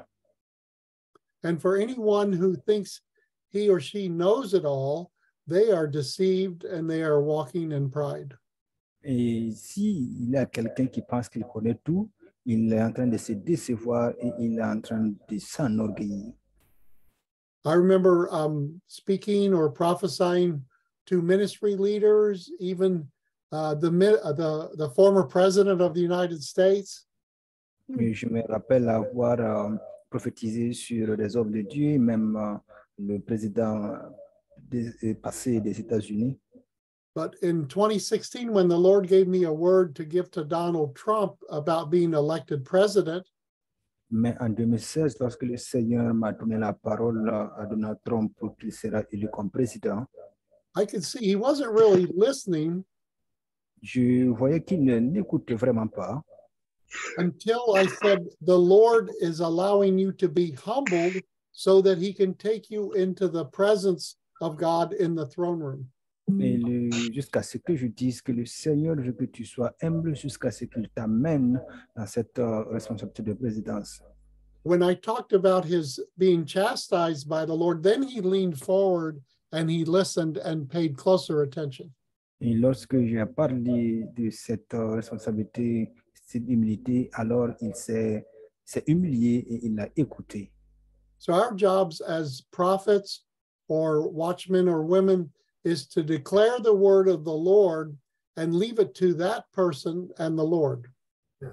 [1.43, 3.01] and for anyone who thinks
[3.49, 5.11] he or she knows it all,
[5.47, 8.33] they are deceived and they are walking in pride.
[9.03, 12.09] Et s'il y a quelqu'un qui pense qu'il connaît tout,
[12.45, 16.33] il est en train de se décevoir et il est en train de s'enorgueillir.
[17.63, 20.63] I remember um, speaking or prophesying
[21.05, 23.07] to ministry leaders, even
[23.51, 27.07] uh, the, mi- the the former president of the United States.
[27.99, 29.75] Et je me rappelle avoir euh,
[30.09, 32.55] prophétisé sur des hommes de Dieu, même euh,
[32.97, 33.93] le président
[34.57, 36.39] des- passé des États-Unis.
[37.13, 41.33] But in 2016, when the Lord gave me a word to give to Donald Trump
[41.49, 43.25] about being elected president,
[44.13, 48.73] Mais en 2016, lorsque le Seigneur m'a donné la parole à Donald Trump pour qu'il
[48.73, 50.81] sera élu comme président, ah?
[50.81, 52.83] I could see he wasn't really listening
[53.81, 56.23] je voyais qu'il n'écoutait vraiment pas
[57.17, 61.21] until I said, The Lord is allowing you to be humbled
[61.51, 65.89] so that he can take you into the presence of God in the throne room.
[66.39, 70.15] Et le- jusqu'à ce que je dise que le Seigneur veut que tu sois humble
[70.15, 71.61] jusqu'à ce qu'il t'amène
[71.95, 74.01] dans cette responsabilité de présidence.
[74.63, 79.19] When I talked about his being chastised by the Lord, then he leaned forward
[79.51, 81.89] and he listened and paid closer attention.
[82.39, 88.25] Et lorsque j'ai parlé de cette euh, responsabilité, cette humilité, alors il s'est
[88.63, 90.51] s'est humilié et il a écouté.
[91.17, 93.25] So our jobs as prophets
[93.67, 95.29] or watchmen or women
[95.63, 97.95] is to declare the word of the Lord
[98.37, 100.87] and leave it to that person and the Lord.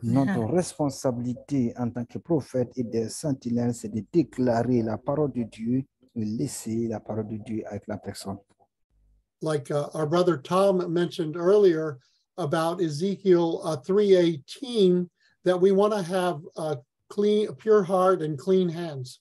[0.02, 5.44] Notre responsabilité en tant que prophète et des sentinelles, c'est de déclarer la parole de
[5.44, 8.38] Dieu et laisser la parole de Dieu avec la personne.
[9.40, 11.98] Like uh, our brother Tom mentioned earlier
[12.36, 15.08] about Ezekiel uh, 3:18
[15.44, 16.76] that we want to have a
[17.08, 19.20] clean a pure heart and clean hands.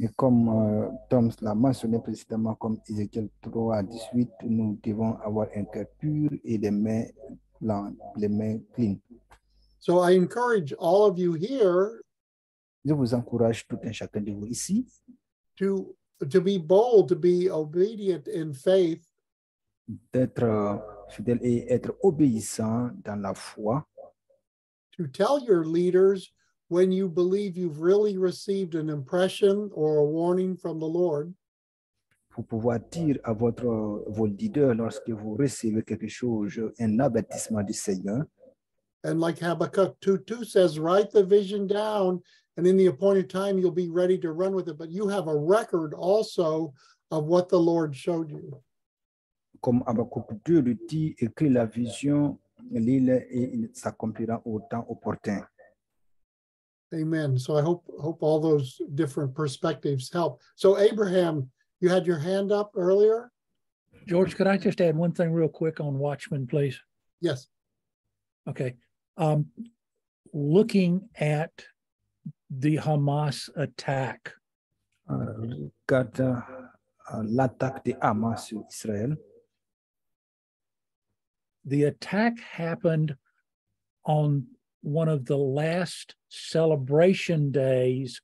[0.00, 5.48] Et comme euh, Tom l'a mentionné précédemment, comme Ézéchiel 3 à 18, nous devons avoir
[5.54, 7.04] un cœur pur et les mains
[7.60, 8.96] blanches, les mains clean.
[9.78, 12.00] So I encourage all of you here
[12.84, 14.86] Je vous encourage tout un chacun de vous ici
[15.56, 15.94] to
[16.30, 19.04] to be bold, to be obedient in faith,
[20.12, 20.76] d'être euh,
[21.08, 23.86] fidèle et être obéissant dans la foi,
[24.96, 26.32] to tell your leaders
[26.72, 31.34] when you believe you've really received an impression or a warning from the Lord,
[32.30, 37.74] pour pouvoir dire à votre, vos leaders lorsque vous recevez quelque chose, un avertissement du
[37.74, 38.24] Seigneur.
[39.04, 42.22] and like Habakkuk 2 2 says, write the vision down,
[42.56, 44.78] and in the appointed time you'll be ready to run with it.
[44.78, 46.72] But you have a record also
[47.10, 48.62] of what the Lord showed you.
[49.60, 52.38] Comme Habakkuk 2 le dit, écris la vision,
[52.70, 55.46] lis-le et il s'accomplira au temps opportun.
[56.94, 57.38] Amen.
[57.38, 60.40] So I hope hope all those different perspectives help.
[60.56, 61.50] So Abraham,
[61.80, 63.30] you had your hand up earlier.
[64.06, 66.78] George, could I just add one thing real quick on Watchmen, please?
[67.20, 67.46] Yes.
[68.48, 68.74] Okay.
[69.16, 69.46] Um,
[70.32, 71.52] looking at
[72.50, 74.32] the Hamas attack,
[75.10, 76.40] Euh, regarde euh,
[77.12, 79.16] uh, l'attaque de Hamas sur Israël.
[81.64, 83.14] the attack happened
[84.04, 84.44] on
[84.82, 88.20] one of the last celebration days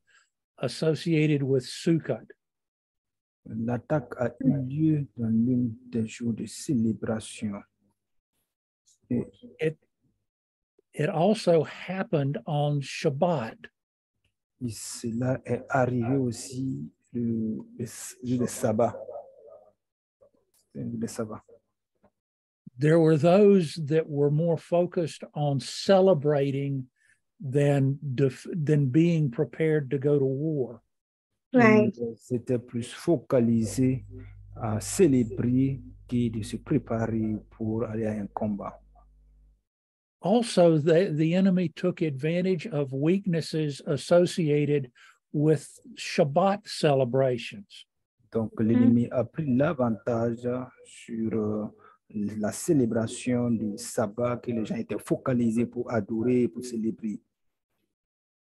[0.58, 2.26] associated with Sukkot.
[3.46, 7.62] L'attaque a eu lieu dans l'une des jours de célébration.
[9.10, 9.24] Et
[9.60, 9.78] It
[10.92, 13.56] it also happened on Shabbat.
[14.60, 18.94] Et cela est arrivé aussi le, le, le sabbat.
[20.74, 21.42] Le sabbat.
[22.78, 26.86] There were those that were more focused on celebrating
[27.40, 30.80] than def- than being prepared to go to war.
[31.52, 31.96] Right.
[31.98, 34.04] Uh, c'était plus focalisé
[34.56, 38.80] à célébrer que de se préparer pour aller à un combat.
[40.20, 44.90] Also, the, the enemy took advantage of weaknesses associated
[45.32, 47.86] with Shabbat celebrations.
[48.32, 48.68] Donc mm-hmm.
[48.68, 50.48] l'ennemi a pris l'avantage
[50.84, 51.66] sur euh,
[52.14, 57.20] la célébration du sabbat que les gens étaient focalisés pour adorer, pour célébrer.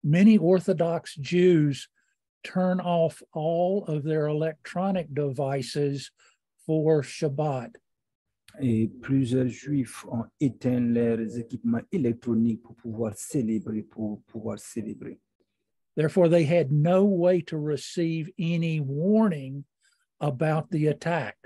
[0.05, 1.89] Many Orthodox Jews
[2.45, 6.13] turn off all of their electronic devices
[6.65, 7.77] for Shabbat.
[8.61, 15.19] Et plusieurs juifs ont éteint leurs équipements électroniques pour pouvoir célébrer, pour pouvoir célébrer.
[15.97, 19.65] Therefore, they had no way to receive any warning
[20.21, 21.37] about the attack.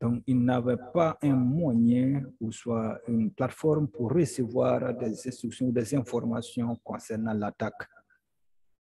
[0.00, 5.72] Donc, ils n'avaient pas un moyen ou soit une plateforme pour recevoir des instructions ou
[5.72, 7.86] des informations concernant l'attaque.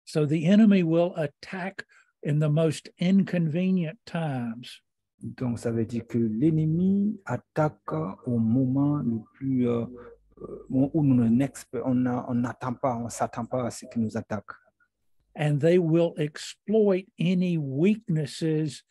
[0.05, 1.85] So the enemy will attack
[2.25, 4.83] in the most inconvenient times.
[5.21, 7.93] Donc, ça veut dire que l'ennemi attaque
[8.27, 9.85] au moment le plus euh,
[10.41, 14.51] euh, où nous n'attend pas, on s'attend pas à ce qui nous attaque.
[15.35, 18.83] and they will exploit any weaknesses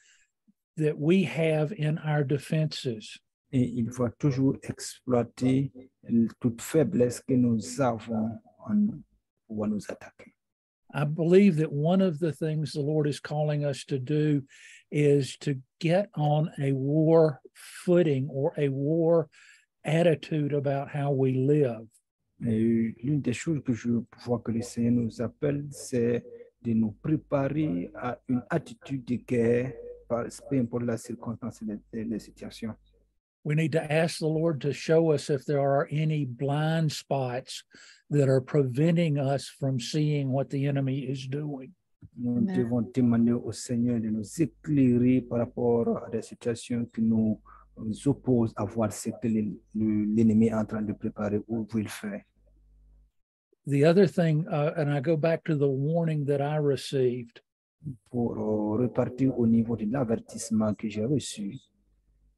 [0.81, 3.19] that we have in our defenses.
[3.53, 5.71] Et il toujours exploiter
[6.39, 9.03] toute faiblesse que nous avons en nous
[9.47, 10.33] pour nous attaquer.
[10.93, 14.43] I believe that one of the things the Lord is calling us to do
[14.91, 19.29] is to get on a war footing or a war
[19.85, 21.87] attitude about how we live.
[22.39, 26.23] L'une des choses que je vois que le Seigneur nous appelle, c'est
[26.63, 29.73] de nous préparer à une attitude de guerre,
[30.11, 32.75] par- peu importe la circonstance et les, les situations.
[33.43, 37.63] We need to ask the Lord to show us if there are any blind spots
[38.11, 41.71] that are preventing us from seeing what the enemy is doing.
[42.17, 42.55] Nous Amen.
[42.55, 47.39] devons demander au Seigneur de nous éclairer par rapport à des situations qui nous
[48.05, 51.87] opposent à voir ce que le- le- l'ennemi est en train de préparer ou veut
[51.87, 52.21] faire.
[53.67, 57.41] The other thing, uh, and I go back to the warning that I received,
[58.09, 61.59] Pour euh, repartir au niveau de l'avertissement que j'ai reçu,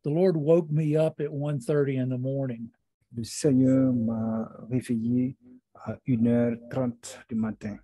[0.04, 2.70] The Lord woke me up at 1:30 in the morning.
[3.16, 5.38] Le Seigneur m'a réveillé
[5.76, 7.78] à 1h30 du matin.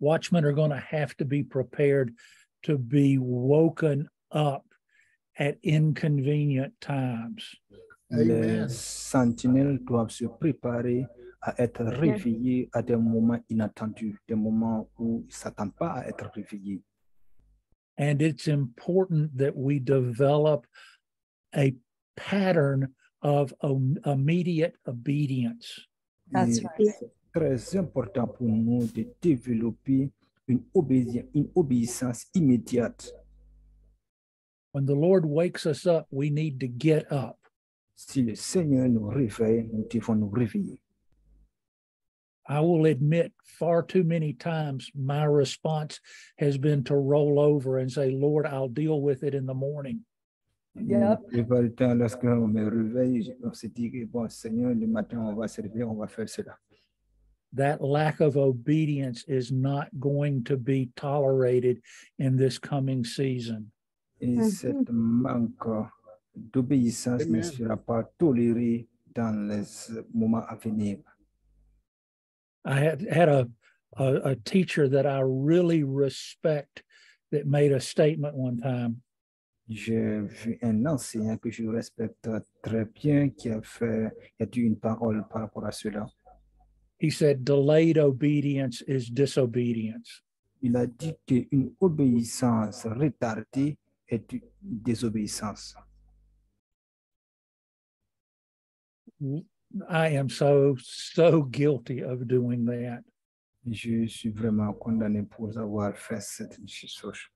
[0.00, 2.12] Watchmen are going to have to be prepared
[2.62, 4.64] to be woken up
[5.38, 7.56] at inconvenient times.
[8.10, 11.06] Les sentinelles doivent se préparer
[11.42, 16.08] à être réveillés à des moments inattendus, des moments où ils ne s'attendent pas à
[16.08, 16.82] être réveillés.
[17.98, 20.66] And it's important that we develop
[21.54, 21.72] a
[22.16, 23.52] pattern of
[24.06, 25.86] immediate obedience.
[26.32, 26.94] That's Et right.
[26.98, 30.10] C'est très important pour nous de développer
[30.48, 33.12] une, obéi- une obéissance immédiate.
[34.72, 37.36] When the Lord wakes us up, we need to get up.
[37.94, 40.80] Si le Seigneur nous réveille, nous devons nous réveiller.
[42.48, 46.00] I will admit far too many times my response
[46.38, 50.00] has been to roll over and say, Lord, I'll deal with it in the morning.
[50.74, 51.00] Yep.
[51.00, 55.18] La plupart du temps, lorsque on me réveille, on se dit bon, Seigneur, le matin,
[55.20, 56.56] on va se réveiller, on va faire cela.
[57.54, 61.82] That lack of obedience is not going to be tolerated
[62.18, 63.70] in this coming season.
[64.20, 64.50] Et Mhm.
[64.50, 65.86] cette manque
[66.34, 69.64] d'obéissance ne sera pas tolérée dans les
[70.14, 70.98] moments à venir.
[72.64, 73.48] I had had a,
[73.96, 76.82] a a teacher that I really respect
[77.32, 79.02] that made a statement one time.
[79.68, 82.28] J'ai vu un enseignant que je respecte
[82.62, 86.06] très bien qui a fait, qui a dit une parole par rapport à cela.
[86.98, 90.22] He said, "Delayed obedience is disobedience."
[90.60, 93.76] Il a dit qu'une obéissance retardée
[94.08, 95.74] est une désobéissance.
[99.88, 103.02] I am so so guilty of doing that.
[103.70, 107.28] Je suis vraiment condamné pour avoir fait cette chose.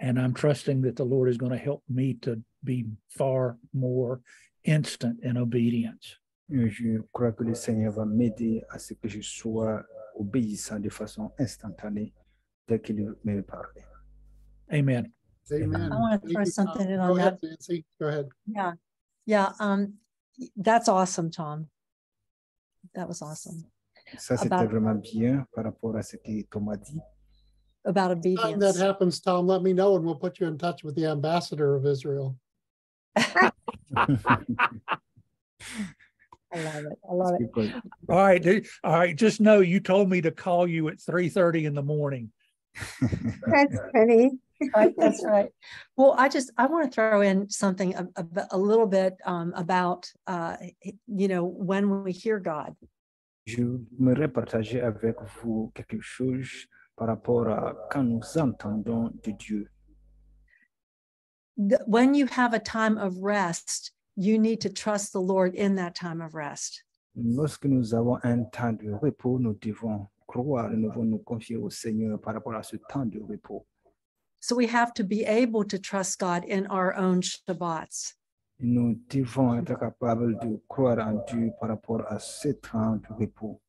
[0.00, 4.20] And I'm trusting that the Lord is going to help me to be far more
[4.64, 6.16] instant in obedience.
[6.50, 9.84] Et Je crois que le Seigneur va m'aider à ce que je sois
[10.16, 12.12] obéissant de façon instantanée
[12.68, 13.66] dès qu'il me parle.
[14.70, 15.10] Amen.
[15.50, 15.92] Amen.
[15.92, 16.92] I wanna throw something Tom.
[16.92, 17.48] in Go on ahead, that.
[17.48, 18.28] Nancy, go ahead.
[18.46, 18.72] Yeah.
[19.26, 19.52] Yeah.
[19.60, 19.94] Um,
[20.56, 21.68] that's awesome, Tom.
[22.94, 23.64] That was awesome
[24.18, 27.00] Ça, c'était vraiment bien par rapport à ce que Thomas dit.
[27.84, 30.94] about Time that happens, Tom, let me know and we'll put you in touch with
[30.94, 32.36] the ambassador of Israel.
[33.16, 33.50] I
[36.54, 36.98] love it.
[37.08, 37.74] I love it.
[38.08, 38.66] All right.
[38.84, 39.16] All right.
[39.16, 42.30] Just know you told me to call you at three thirty in the morning.
[43.46, 44.32] That's funny.
[44.74, 45.50] Right that's right
[45.96, 49.52] well i just i want to throw in something a, a, a little bit um,
[49.56, 50.56] about uh,
[51.06, 52.74] you know when we hear god
[53.44, 59.68] J'aimerais partager avec vous quelque chose par rapport à quand nous entendons de Dieu.
[61.86, 65.94] When you have a time of rest you need to trust the lord in that
[65.94, 66.84] time of rest
[67.14, 71.68] Lorsque nous avons un temps de repos, nous devons croire, nous devons nous confier au
[71.68, 73.66] Seigneur par rapport à ce temps de repos.
[74.42, 78.14] So we have to be able to trust god in our own shabbats.
[78.58, 83.60] Nous devons être capables de croire en Dieu par rapport à ce temps de repos.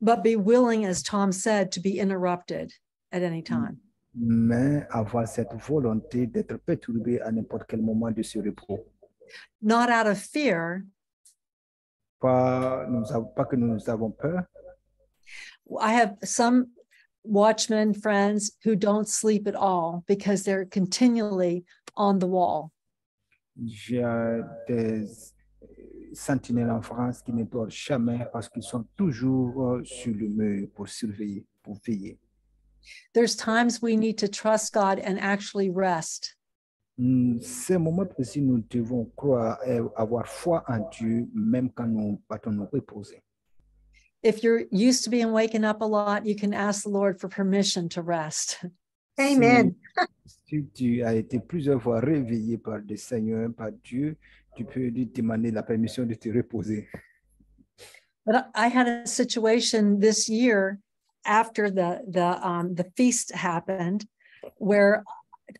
[0.00, 2.72] but be willing as tom said to be interrupted
[3.12, 3.46] at any mm.
[3.46, 3.80] time.
[4.14, 8.84] Mais avoir cette volonté d'être perturbé à n'importe quel moment de ce repos.
[9.62, 10.82] not out of fear.
[12.20, 14.44] Pas, nous pas que nous avons peur,
[15.80, 16.68] I have some
[17.28, 21.64] watchmen friends who don't sleep at all because they're continually
[21.96, 22.72] on the wall.
[23.64, 24.02] j'ai
[24.68, 25.06] des
[26.12, 30.68] sentinelles en France qui ne dorment jamais parce qu'ils sont toujours euh, sur le mur
[30.74, 32.18] pour surveiller, pour veiller.
[33.14, 36.36] There's times we need to trust God and actually rest.
[36.98, 42.22] Hmm, Ces moments précis, nous devons croire et avoir foi en Dieu, même quand nous
[42.28, 43.22] partons nous reposer.
[44.26, 47.28] If you're used to being waken up a lot, you can ask the Lord for
[47.28, 48.58] permission to rest.
[49.20, 49.76] Amen.
[50.26, 54.16] Si, si tu as été plusieurs fois réveillé par le Seigneur, par Dieu,
[54.56, 56.88] tu peux lui demander la permission de te reposer.
[58.26, 60.80] But I I had a situation this year
[61.24, 64.04] after the the um, the feast happened,
[64.58, 65.04] where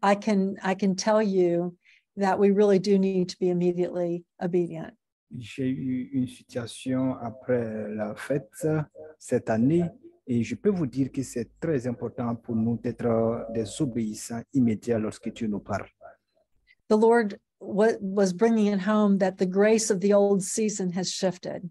[0.03, 1.77] I can I can tell you
[2.17, 4.95] that we really do need to be immediately obedient.
[5.39, 8.67] J'ai eu une situation après la fête
[9.19, 9.85] cette année
[10.27, 14.99] et je peux vous dire que c'est très important pour nous d'être des obéissants immédiats
[14.99, 15.89] lorsque Dieu nous parle.
[16.89, 21.07] The Lord wa- was bringing it home that the grace of the old season has
[21.11, 21.69] shifted.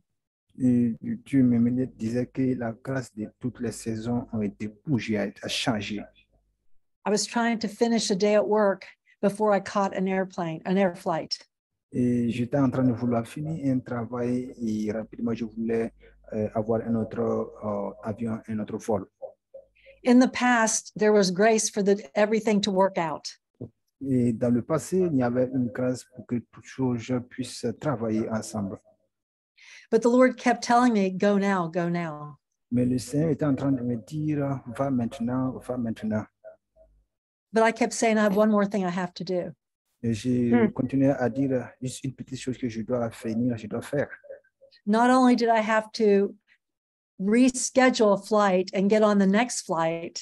[0.58, 5.32] Et Dieu me disait que la grâce de toutes les saisons ont été bougées, a
[5.44, 6.02] a changé.
[7.06, 8.86] I was trying to finish a day at work,
[9.22, 11.38] before I caught an airplane, an air flight.
[11.98, 15.94] Et j'étais en train de vouloir finir un travail et rapidement je voulais
[16.34, 19.08] euh, avoir un autre euh, avion, un autre vol.
[20.06, 23.40] In the past, there was grace for the everything to work out.
[24.02, 28.30] Et dans le passé, il y avait une grâce pour que toutes choses puissent travailler
[28.30, 28.78] ensemble.
[29.90, 32.38] But the Lord kept telling me, go now, go now.
[32.72, 36.26] Mais le Seigneur était en train de me dire, va maintenant, va maintenant.
[37.54, 39.54] But I kept saying, I have one more thing I have to do.
[40.14, 40.72] J'ai Hmm.
[40.72, 44.10] continué à dire, juste une petite chose que je dois finir, je dois faire.
[44.86, 46.36] Not only did I have to
[47.20, 50.20] reschedule a flight and get on the next flight,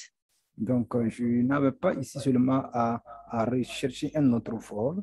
[0.56, 5.02] Donc, euh, je n'avais pas ici seulement à, à rechercher un autre vol,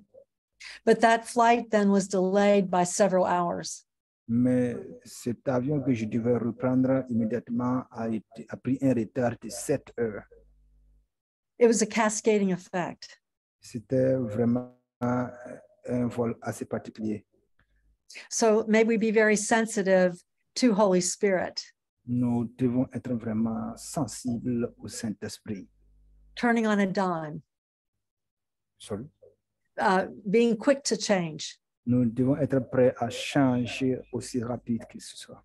[0.85, 3.85] but that flight then was delayed by several hours.
[4.27, 9.49] mais cet avion que je devais reprendre immédiatement a, été, a pris un retard de
[9.49, 10.23] 7 heures.
[11.59, 13.20] It was a cascading effect.
[13.61, 15.29] C'était vraiment un,
[16.07, 17.25] vol assez particulier.
[18.29, 20.21] So may we be very sensitive
[20.55, 21.63] to Holy Spirit,
[22.07, 25.67] Nous devons être vraiment sensibles au Saint-Esprit.
[26.35, 27.41] turning on a dime,
[28.79, 29.05] Sorry.
[29.79, 35.15] uh, being quick to change, Nous devons être prêts à changer aussi rapide que ce
[35.17, 35.43] soit.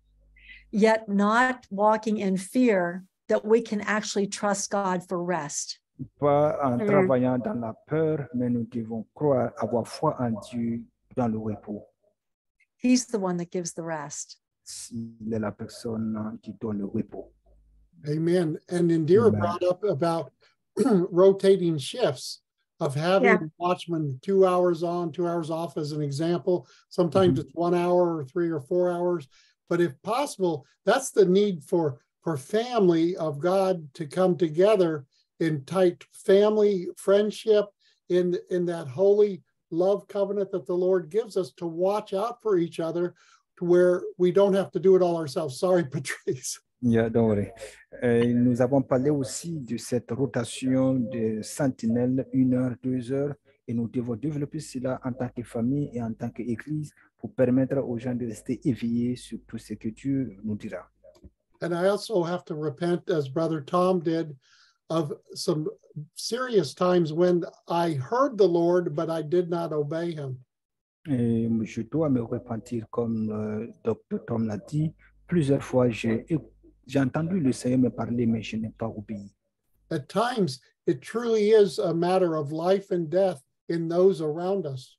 [0.71, 5.79] yet not walking in fear that we can actually trust God for rest.
[6.19, 6.85] Pas en Mhm.
[6.85, 10.83] travaillant dans la peur, mais nous devons croire, avoir foi en Dieu
[11.15, 11.83] dans le repos.
[12.77, 14.39] He's the one that gives the rest.
[14.91, 17.31] Il est la personne qui donne le repos.
[18.07, 18.59] Amen.
[18.69, 19.39] And Indira Amen.
[19.39, 20.31] brought up about
[21.11, 22.41] rotating shifts
[22.79, 23.47] of having Yeah.
[23.57, 26.67] watchmen two hours on, two hours off as an example.
[26.89, 29.27] Sometimes it's one hour or three or four hours.
[29.67, 35.05] But if possible, that's the need for for family of God to come together
[35.39, 37.65] in tight family friendship
[38.09, 42.57] in in that holy love covenant that the Lord gives us to watch out for
[42.57, 43.13] each other
[43.57, 45.59] to where we don't have to do it all ourselves.
[45.65, 46.59] Sorry, Patrice.
[46.81, 47.51] Yeah, don't worry.
[48.03, 53.33] Euh, nous avons parlé aussi de cette rotation de sentinelles, une heure, deux heures,
[53.67, 57.77] et nous devons développer cela en tant que famille et en tant qu'Église pour permettre
[57.77, 60.87] aux gens de rester éveillés sur tout ce que Dieu nous dira.
[61.61, 64.35] And I also have to repent, as Brother Tom did,
[64.89, 65.67] of some
[66.15, 70.39] serious times when I heard the Lord, but I did not obey him.
[71.09, 74.93] Et je dois me repentir, comme le docteur Tom l'a dit,
[75.25, 76.25] plusieurs fois j'ai
[76.85, 79.29] j'ai entendu le Seigneur me parler, mais je n'ai pas obéi.
[79.89, 84.97] At times, it truly is a matter of life and death in those around us.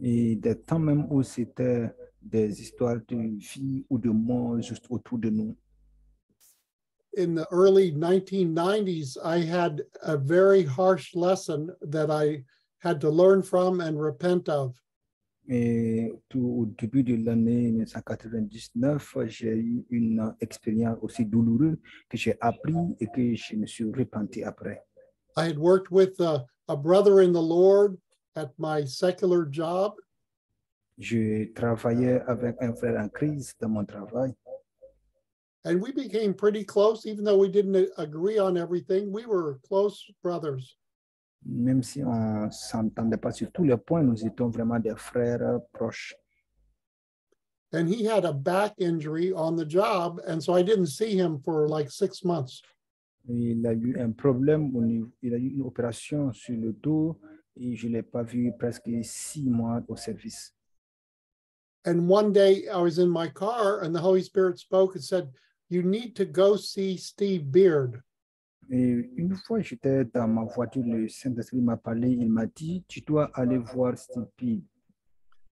[0.00, 1.92] Et des temps même où c'était
[2.22, 5.56] des histoires de vie ou de mort juste autour de nous.
[7.16, 12.44] In the early 1990s, I had a very harsh lesson that I
[12.78, 14.74] had to learn from and repent of.
[15.50, 21.78] Et tout au début de l'année 1999, j'ai eu une expérience aussi douloureuse
[22.10, 24.84] que j'ai appris et que je me suis repenti après.
[25.38, 27.96] I had worked with a, a brother in the Lord
[28.36, 29.94] at my secular job,
[30.98, 34.34] Je travaillais avec un frère en Christ dans mon travail
[35.68, 39.12] and we became pretty close, even though we didn't uh, agree on everything.
[39.12, 40.76] We were close brothers.
[41.44, 45.58] même si on s'entendait pas sur tous les points, nous étions vraiment des frères euh,
[45.72, 46.14] proches.
[47.72, 50.20] And he had a back injury on the job.
[50.26, 52.62] And so I didn't see him for like six months.
[53.28, 57.20] Il a eu un problème, au niveau- il a eu une opération sur le dos
[57.56, 60.54] et je l'ai pas vu presque six mois au service.
[61.84, 65.28] And one day I was in my car and the Holy Spirit spoke and said,
[65.70, 68.00] You need to go see Steve Beard.
[68.70, 73.00] Et une fois, j'étais dans ma voiture, le Saint-Esprit m'a parlé, il m'a dit, tu
[73.00, 74.62] dois aller voir Steve P.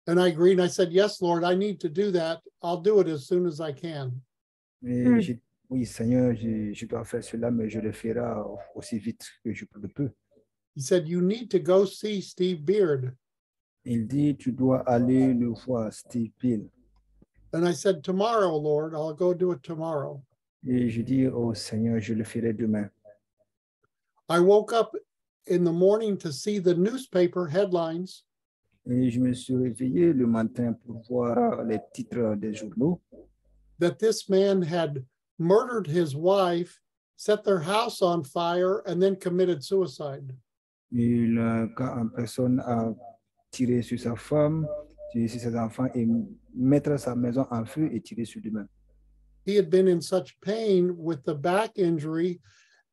[0.08, 0.60] And I agreed.
[0.60, 2.42] And I said, Yes, Lord, I need to do that.
[2.64, 4.12] I'll do it as soon as I can.
[4.84, 5.20] Et Hmm.
[5.20, 5.40] j'ai-
[5.70, 8.22] oui, Seigneur, je, je dois faire cela, mais je le ferai
[8.74, 10.10] aussi vite que je le peux.
[10.76, 13.14] He said, You need to go see Steve Beard.
[13.86, 16.68] Il dit, tu dois aller le voir, Steve Peel.
[17.54, 20.22] And I said, Tomorrow, Lord, I'll go do it tomorrow.
[20.68, 22.90] Et je dis, oh Seigneur, je le ferai demain.
[24.28, 24.94] I woke up
[25.48, 28.24] in the morning to see the newspaper headlines
[28.86, 33.02] Et je me suis réveillé le matin pour voir les titres des journaux
[33.80, 35.06] that this man had
[35.38, 36.80] murdered his wife,
[37.16, 40.36] set their house on fire, and then committed suicide.
[40.92, 42.94] Gars en euh, personne a
[43.52, 44.68] tiré sur sa femme,
[45.12, 46.06] sur ses enfants et
[46.54, 48.68] mettre sa maison en feu et tirer sur lui-même.
[49.46, 52.40] He had been in such pain with the back injury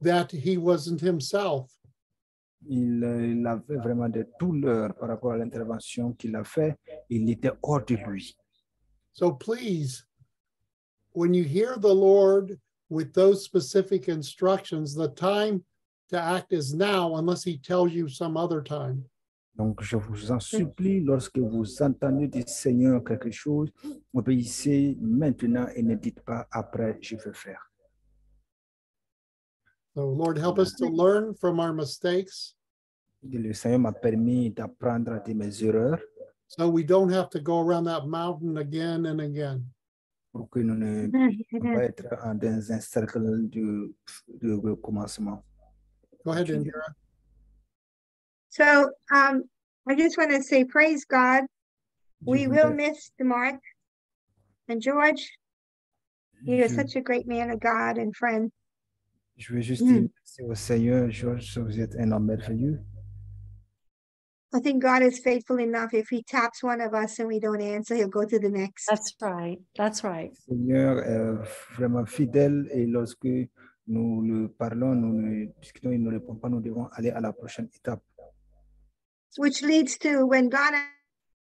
[0.01, 1.71] that he wasn't himself.
[2.69, 6.77] Il, euh, il avait vraiment des douleurs par rapport à l'intervention qu'il a fait.
[7.11, 8.37] Il était hors de lui.
[9.13, 10.05] So please,
[11.13, 15.65] when you hear the Lord with those specific instructions, the time
[16.11, 19.05] to act is now, unless he tells you some other time.
[19.57, 23.71] Donc, je vous en supplie, lorsque vous entendez du Seigneur quelque chose,
[24.13, 27.63] obéissez maintenant et ne dites pas après, je vais faire.
[29.95, 32.57] So Lord, help us to learn from our mistakes
[33.33, 36.01] le Seigneur m'a permis d'apprendre de mes erreurs
[36.49, 39.63] so we don't have to go around that mountain again and again.
[40.33, 42.05] pour que nous ne puissions pas être
[42.35, 43.95] dans un cercle de,
[44.29, 45.43] de recommencement.
[46.25, 46.95] Go ahead, Indira.
[48.57, 49.43] So um,
[49.87, 51.43] I just want to say, praise God.
[52.23, 53.61] Je We will voudrais- miss Mark
[54.69, 55.23] and George.
[56.43, 58.51] you're such a great man of God and friend.
[59.37, 60.09] Je veux juste Mm.
[60.37, 62.79] dire au Seigneur, Georges, vous êtes un homme merveilleux.
[64.55, 65.93] I think God is faithful enough.
[65.93, 68.87] If he taps one of us and we don't answer, he'll go to the next.
[68.87, 69.61] That's right.
[69.77, 70.33] That's right.
[70.49, 73.29] Seigneur est vraiment fidèle et lorsque
[73.87, 77.33] nous le parlons, nous ne discutons, il ne répond pas, nous devons aller à la
[77.35, 78.03] prochaine étape.
[79.37, 80.75] Which leads to when God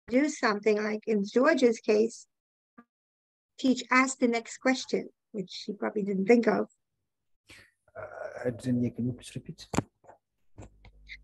[0.09, 2.26] do something, like in George's case,
[3.59, 6.68] teach ask the next question, which he probably didn't think of.
[7.97, 9.66] Uh, Adrien, can you please repeat?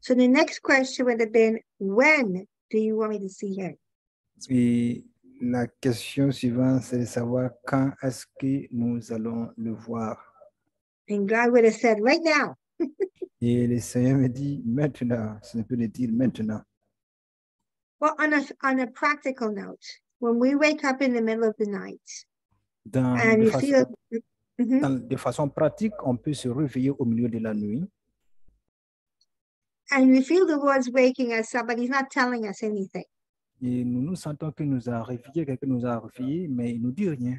[0.01, 3.77] So the next question would have been, when do you want me to see him?
[4.51, 5.05] Et
[5.41, 10.17] la question suivante, c'est de savoir quand est-ce que nous allons le voir.
[11.09, 12.57] And God would have said, right now.
[13.45, 16.63] Et le Seigneur me dit maintenant, ce ne peut le dire maintenant.
[18.01, 19.85] Well, on a on a practical note,
[20.21, 22.27] when we wake up in the middle of the night
[22.87, 23.87] Dans, and de, façon, feel
[24.59, 24.81] Mhm.
[24.81, 27.85] dans- de façon pratique, on peut se réveiller au milieu de la nuit
[29.91, 33.05] and we feel the Lord's waking us up, but He's not telling us anything.
[33.61, 36.93] et nous nous sentons que nous a réveillés, quelqu'un nous a réveillés, mais il nous
[36.93, 37.39] dit rien.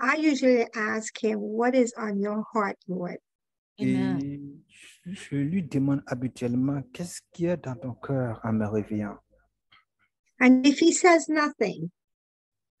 [0.00, 3.18] I usually ask Him, What is on your heart, Lord?
[3.80, 4.18] Amen.
[4.20, 8.66] Et je, je lui demande habituellement qu'est-ce qu'il y a dans ton cœur en me
[8.66, 9.18] réveillant?
[10.40, 11.90] And if He says nothing,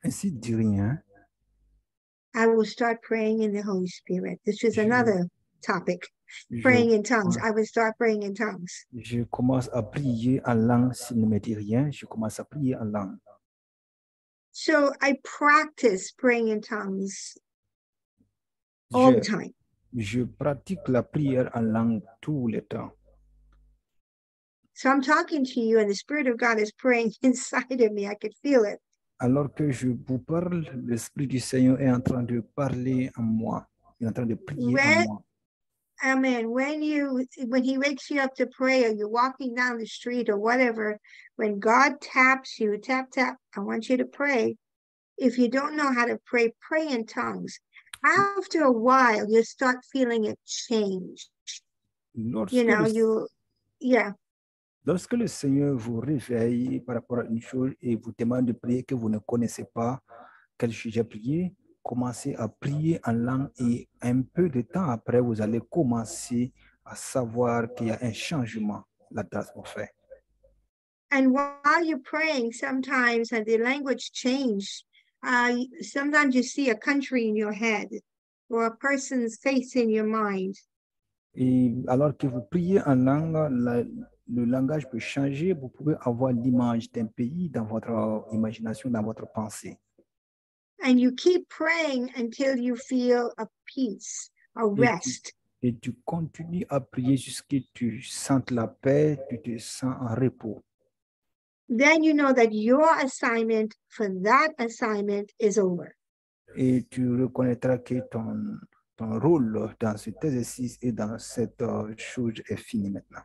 [0.04, 1.02] Et s'il dit rien,
[2.34, 4.38] I will start praying in the Holy Spirit.
[4.44, 5.26] This is Je- another
[5.62, 6.02] topic,
[6.50, 7.36] je, praying in tongues.
[7.42, 8.86] I will start praying in tongues.
[8.94, 10.92] je commence à prier en langue.
[10.94, 13.18] S'il ne me dit rien, je commence à prier en langue.
[14.52, 17.36] So I practice praying in tongues
[18.92, 19.54] all the Je, time.
[19.96, 22.92] Je pratique la prière en langue tout le temps.
[24.74, 28.06] So I'm talking to you, and the Spirit of God is praying inside of me.
[28.06, 28.78] I could feel it.
[29.20, 33.66] Alors que je vous parle, l'Esprit du Seigneur est en train de parler en moi.
[33.98, 34.98] Il est en train de prier Ouais.
[35.00, 35.22] en moi.
[36.04, 36.48] Amen.
[36.52, 40.28] When you when he wakes you up to pray or you're walking down the street
[40.28, 41.00] or whatever,
[41.34, 44.56] when God taps you, tap tap, I want you to pray.
[45.16, 47.58] If you don't know how to pray, pray in tongues.
[48.04, 51.28] After a while, you start feeling it change.
[52.14, 53.28] Lorsque, You know, le, you
[53.80, 54.14] yeah.
[54.84, 58.82] lorsque le Seigneur vous réveille par rapport à une chose et vous demande de prier
[58.82, 60.00] que vous ne connaissez pas,
[60.56, 65.40] quel sujet prier, commencez à prier en langue et un peu de temps après, vous
[65.40, 66.52] allez commencer
[66.84, 69.90] à savoir qu'il y a un changement là dans l'atmosphère.
[71.10, 74.84] And while you're praying, sometimes and the language change.
[75.22, 77.88] Uh, sometimes you see a country in your head
[78.48, 80.54] or a person's face in your mind.
[81.34, 83.84] Et alors que vous priez en langue, la-
[84.30, 85.52] le langage peut changer.
[85.54, 89.78] Vous pouvez avoir l'image d'un pays dans votre imagination, dans votre pensée.
[90.80, 95.32] and you keep praying until you feel a peace, a tu- rest.
[95.60, 99.92] Et tu continues à prier jusqu'à ce que tu sentes la paix, tu te sens
[100.00, 100.62] en repos.
[101.68, 105.94] Then you know that your assignment for that assignment is over.
[106.56, 108.58] Et tu reconnaîtras que ton,
[108.96, 113.22] ton rôle dans cet exercice et dans cette euh, chose est fini maintenant.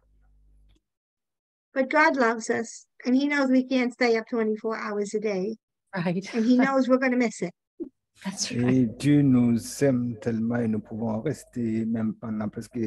[1.74, 5.58] But God loves us and He knows we can't stay up 24 hours a day
[5.96, 6.28] Right.
[6.36, 7.54] and He knows we're going to miss it.
[8.26, 8.74] That's right.
[8.74, 12.80] Et Dieu nous aime tellement et nous pouvons rester même pendant presque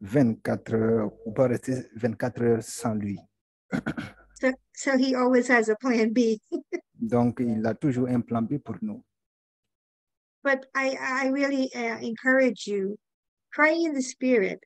[0.00, 3.18] 24 heures, ou pas rester 24 heures sans lui.
[4.40, 6.40] So, so He always has a plan B.
[7.00, 9.02] Donc, il a toujours un plan B pour nous.
[10.42, 12.98] But I, I really uh, encourage you,
[13.52, 14.60] pray in the Spirit.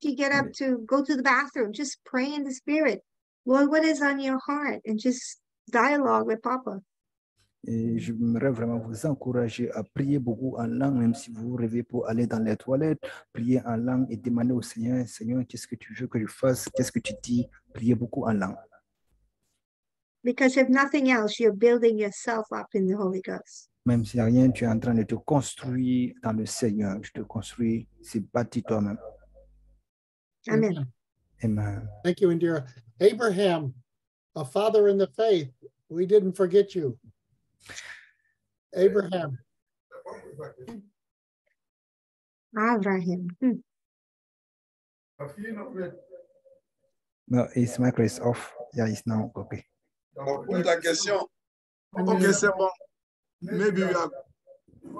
[0.00, 3.02] If you get up to go to the bathroom, just pray in the Spirit.
[3.44, 4.80] Lord, what is on your heart?
[4.86, 6.80] And just dialogue with Papa.
[7.66, 12.08] Et j'aimerais vraiment vous encourager à prier beaucoup en langue, même si vous rêvez pour
[12.08, 13.00] aller dans les toilettes,
[13.32, 16.68] prier en langue et demander au Seigneur, Seigneur, qu'est-ce que tu veux que je fasse?
[16.76, 17.48] Qu'est-ce que tu dis?
[17.74, 18.56] Priez beaucoup en langue.
[20.24, 23.70] Because if nothing else, you're building yourself up in the Holy Ghost.
[23.86, 27.00] Même s'il n'y a rien, tu es en train de te construire dans le Seigneur.
[27.00, 28.98] Tu te construis, c'est bâti toi-même.
[30.48, 30.86] Amen.
[31.42, 31.88] Amen.
[32.04, 32.66] Thank you, Indira.
[33.00, 33.72] Abraham,
[34.34, 35.50] a father in the faith,
[35.88, 36.98] we didn't forget you.
[38.74, 39.38] Abraham,
[42.56, 43.28] Abraham.
[43.40, 43.60] Hmm.
[47.28, 48.52] No, his mic is off.
[48.74, 49.64] Yeah, it's now okay.
[50.24, 51.28] Bon, pour ta question.
[51.96, 52.68] Ok, c'est bon.
[53.40, 54.10] Maybe we are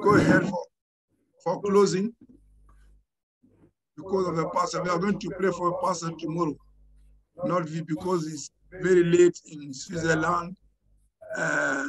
[0.03, 0.65] go ahead for,
[1.43, 2.13] for closing.
[3.97, 6.57] Because of the pastor, we are going to pray for a pastor tomorrow.
[7.45, 10.57] Not we because it's very late in Switzerland,
[11.37, 11.85] uh,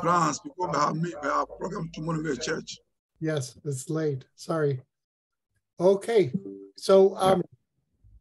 [0.00, 2.78] France, because we have, we have program tomorrow in the church.
[3.20, 4.24] yes, it's late.
[4.34, 4.80] Sorry.
[5.78, 6.32] Okay,
[6.76, 7.42] so um,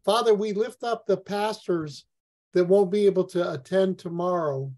[0.03, 2.05] Father, we lift up the pastors
[2.55, 4.71] that won't be able to attend tomorrow.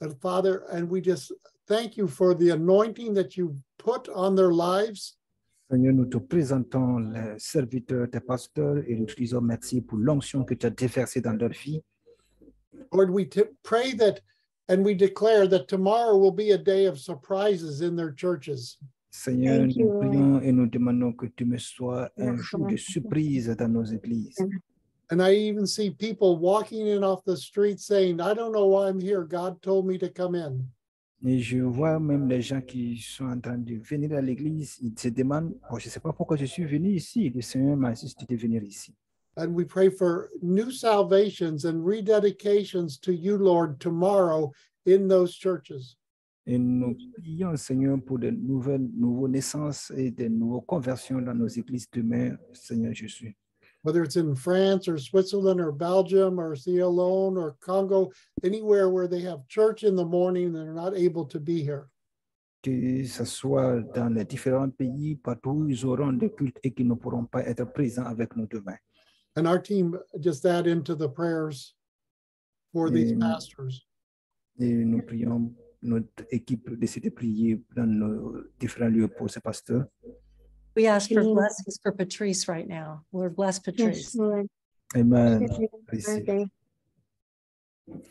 [0.00, 1.30] But Father, and we just
[1.68, 5.16] thank you for the anointing that you put on their lives.
[5.70, 10.44] Seigneur, nous te présentons les serviteurs, tes pasteurs, et nous te disons merci pour l'onction
[10.44, 11.80] que tu as déversée dans leur vie.
[12.92, 14.20] Lord, we t- pray that
[14.68, 18.78] and we declare that tomorrow will be a day of surprises in their churches.
[19.10, 20.00] Seigneur, Thank nous you, Lord.
[20.10, 22.78] prions et nous demandons que tu me sois un jour de Lord.
[22.78, 24.36] surprise dans nos églises.
[25.10, 28.88] And I even see people walking in off the street saying, I don't know why
[28.88, 29.22] I'm here.
[29.24, 30.64] God told me to come in.
[31.26, 34.98] Et je vois même les gens qui sont en train de venir à l'église, ils
[34.98, 37.30] se demandent, oh, je ne sais pas pourquoi je suis venu ici.
[37.30, 38.94] Le Seigneur m'a insisté de venir ici.
[39.36, 44.52] And we pray for new salvations and rededications to you, Lord, tomorrow
[44.86, 45.96] in those churches.
[46.46, 51.48] Et nous prions, Seigneur, pour de nouvelles, nouveaux naissances et de nouvelles conversions dans nos
[51.48, 53.34] églises demain, Seigneur Jésus.
[53.84, 58.10] Whether it's in France or Switzerland or Belgium or Sierra Leone or Congo,
[58.42, 61.90] anywhere where they have church in the morning and they're not able to be here.
[62.62, 66.94] Que ce soit dans les différents pays, partout ils auront des cultes et qui ne
[66.94, 68.78] pourront pas être présents avec nous demain.
[69.36, 71.74] And our team just add into the prayers
[72.72, 73.20] for these Amen.
[73.32, 73.86] pastors.
[74.58, 79.84] Et nous prions notre équipe décide de prier dans nos différents lieux pour ces pasteurs.
[80.74, 81.34] We ask for Amen.
[81.34, 83.04] blessings for Patrice right now.
[83.12, 84.14] Lord, bless Yes, Patrice.
[84.16, 84.48] Lord.
[84.96, 85.40] Amen.
[85.42, 86.48] Receive Receive.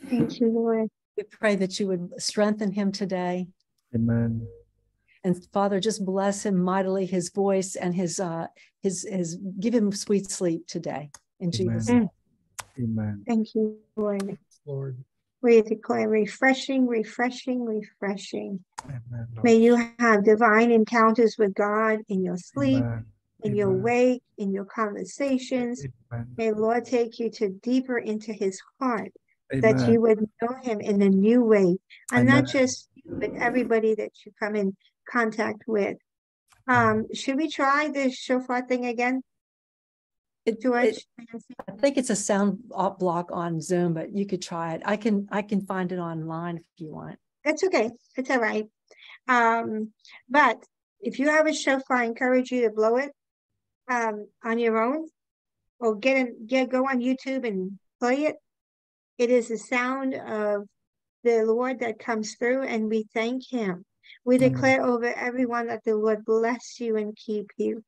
[0.08, 0.88] Thank you, Lord.
[1.16, 3.48] We pray that you would strengthen him today.
[3.94, 4.46] Amen.
[5.22, 8.46] And Father, just bless him mightily, his voice and his uh
[8.82, 11.10] his his give him sweet sleep today.
[11.40, 12.10] In Jesus' Amen.
[12.76, 12.88] name.
[12.98, 13.24] Amen.
[13.26, 14.38] Thank you, Lord.
[14.66, 15.04] Lord.
[15.44, 18.64] We declare refreshing, refreshing, refreshing.
[18.86, 19.28] Amen.
[19.42, 23.04] May you have divine encounters with God in your sleep, Amen.
[23.42, 25.84] in your wake, in your conversations.
[26.10, 26.28] Amen.
[26.38, 29.12] May Lord take you to deeper into his heart,
[29.50, 31.76] that you would know him in a new way.
[32.10, 34.74] And not just you, but everybody that you come in
[35.06, 35.98] contact with.
[36.66, 39.22] Um, should we try the shofar thing again?
[40.46, 41.04] It- George, it-
[41.66, 42.68] I think it's a sound
[42.98, 44.82] block on Zoom, but you could try it.
[44.84, 47.18] I can I can find it online if you want.
[47.44, 47.90] That's okay.
[48.16, 48.66] It's all right.
[49.28, 49.92] Um,
[50.28, 50.62] but
[51.00, 53.12] if you have a shofar, I encourage you to blow it
[53.90, 55.08] um, on your own
[55.78, 58.36] or get in, get go on YouTube and play it.
[59.18, 60.66] It is the sound of
[61.22, 63.84] the Lord that comes through, and we thank Him.
[64.24, 64.52] We Amen.
[64.52, 67.82] declare over everyone that the Lord bless you and keep you.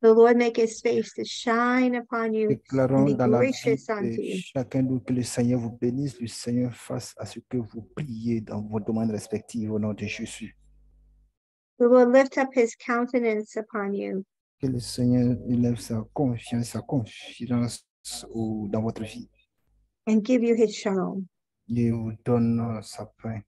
[0.00, 3.88] The Lord make His face to shine upon you and Déclarons be dans la gracious
[3.90, 4.38] unto de you.
[4.54, 8.40] chacun d'eux que le Seigneur vous bénisse, le Seigneur fasse à ce que vous priez
[8.40, 10.56] dans vos domaines respectifs au nom de Jésus.
[11.80, 14.24] The Lord lift up His countenance upon you.
[14.60, 19.28] Que le Seigneur élève sa confiance, sa au- dans votre vie
[20.06, 21.26] and give you his shalom.
[21.68, 23.42] et vous donne euh, sa paix.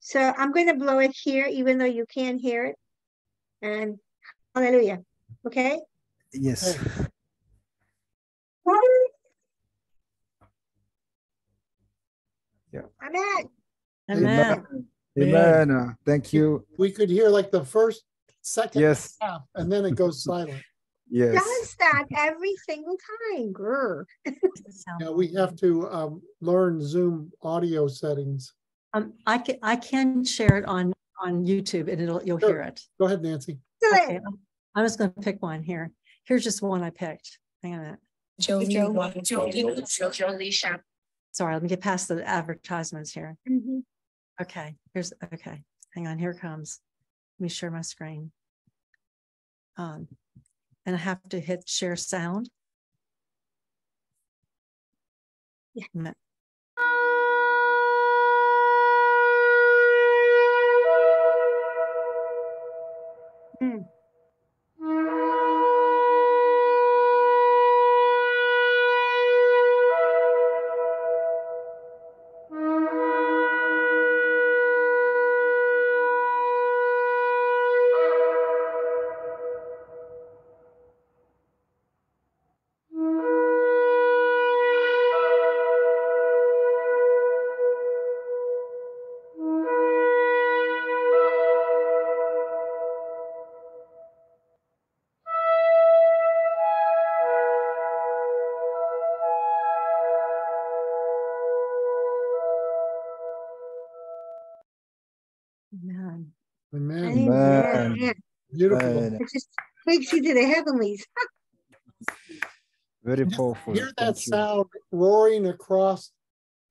[0.00, 2.76] So I'm going to blow it here, even though you can't hear it.
[3.62, 3.98] And
[4.56, 5.02] hallelujah.
[5.46, 5.80] Okay?
[6.32, 6.78] Yes.
[12.74, 13.48] Amen.
[14.10, 14.64] Amen.
[15.18, 15.96] Amen.
[16.04, 16.66] Thank you.
[16.78, 18.04] We could hear like the first,
[18.42, 19.16] second Yes.
[19.20, 20.62] half, and then it goes silent.
[21.08, 21.34] Yes.
[21.44, 22.96] Does that every single
[23.32, 23.52] time.
[23.52, 24.04] Grr.
[25.00, 28.52] Yeah, we have to um, learn Zoom audio settings.
[28.92, 30.92] Um, I can I can share it on
[31.22, 32.48] on YouTube and it'll you'll Sure.
[32.50, 32.80] hear it.
[32.98, 33.54] Go ahead, Nancy.
[33.80, 34.02] Do it.
[34.02, 34.20] Okay,
[34.76, 35.90] I'm- just gonna pick one here.
[36.24, 37.38] Here's just one I picked.
[37.62, 38.00] Hang on a minute.
[41.32, 43.36] Sorry, let me get past the advertisements here.
[43.48, 43.84] Mhm.
[44.40, 45.62] Okay, here's, okay,
[45.94, 46.80] hang on, here comes.
[47.38, 48.32] Let me share my screen.
[49.78, 50.08] Um,
[50.84, 52.50] and I have to hit share sound.
[55.74, 56.12] Yeah.
[108.68, 108.98] Beautiful.
[108.98, 109.18] Amen.
[109.20, 109.48] It just
[109.88, 111.04] takes you to the heavenlies.
[113.04, 113.74] Very powerful.
[113.74, 114.32] Hear that Thank you.
[114.32, 116.10] sound roaring across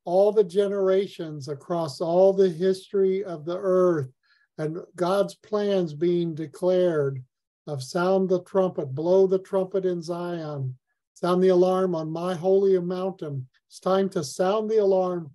[0.03, 4.11] all the generations, across all the history of the earth,
[4.57, 7.23] and God's plans being declared
[7.67, 10.77] of sound the trumpet, blow the trumpet in Zion,
[11.13, 13.47] sound the alarm on my holy mountain.
[13.67, 15.31] It's time to sound the alarm,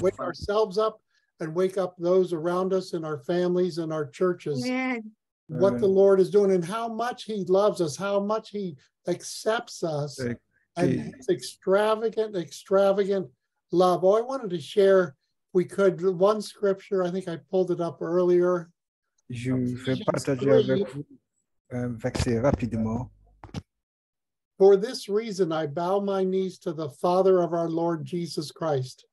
[0.00, 1.00] wake ourselves up,
[1.40, 5.10] and wake up those around us in our families and our churches Amen.
[5.48, 8.76] What the Lord is doing and how much He loves us, how much He
[9.08, 10.34] accepts us, Okay.
[10.76, 13.28] and His extravagant, extravagant
[13.72, 14.04] love.
[14.04, 15.16] Oh, I wanted to share,
[15.52, 17.04] we could, one scripture.
[17.04, 18.70] I think I pulled it up earlier.
[19.30, 21.04] Je vais partager avec vous
[21.72, 23.10] euh, verset rapidement.
[24.58, 29.04] For this reason, I bow my knees to the Father of our Lord Jesus Christ,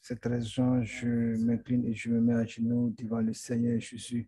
[0.00, 4.26] cette raison, je m'incline et je me mets à genoux devant le Seigneur Jésus,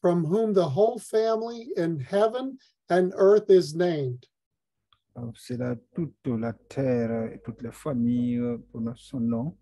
[0.00, 4.26] from whom the whole family in heaven and earth is named.
[5.16, 9.56] Oh, Alors, C'est là toute la terre et toutes les familles pour son nom,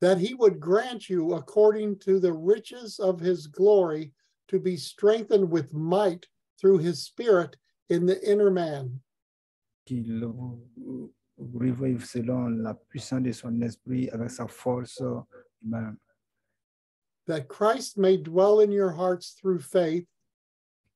[0.00, 4.12] that he would grant you according to the riches of his glory
[4.48, 6.26] to be strengthened with might
[6.60, 7.56] through his spirit
[7.88, 9.00] in the inner man,
[9.84, 10.60] qu'il vous
[11.36, 15.02] vous selon la puissance de son esprit avec sa force
[15.62, 15.96] humaine,
[17.26, 20.06] that Christ may dwell in your hearts through faith,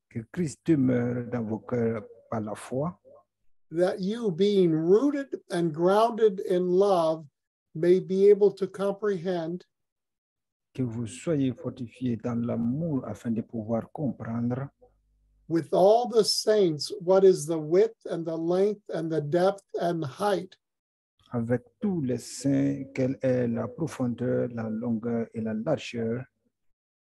[0.09, 2.91] que Christ demeure dans vos cœurs par la foi,
[3.71, 7.25] that you, being rooted and grounded in love,
[7.75, 9.65] may be able to comprehend.
[10.73, 14.69] Que vous soyez fortifiés dans l'amour afin de pouvoir comprendre.
[15.49, 20.03] With all the saints what is the width and the length and the depth and
[20.03, 20.55] height,
[21.31, 26.23] avec tous les saints quelle est la profondeur, la longueur et la largeur,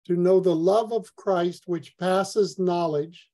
[0.05, 3.31] to know the love of Christ which passes knowledge,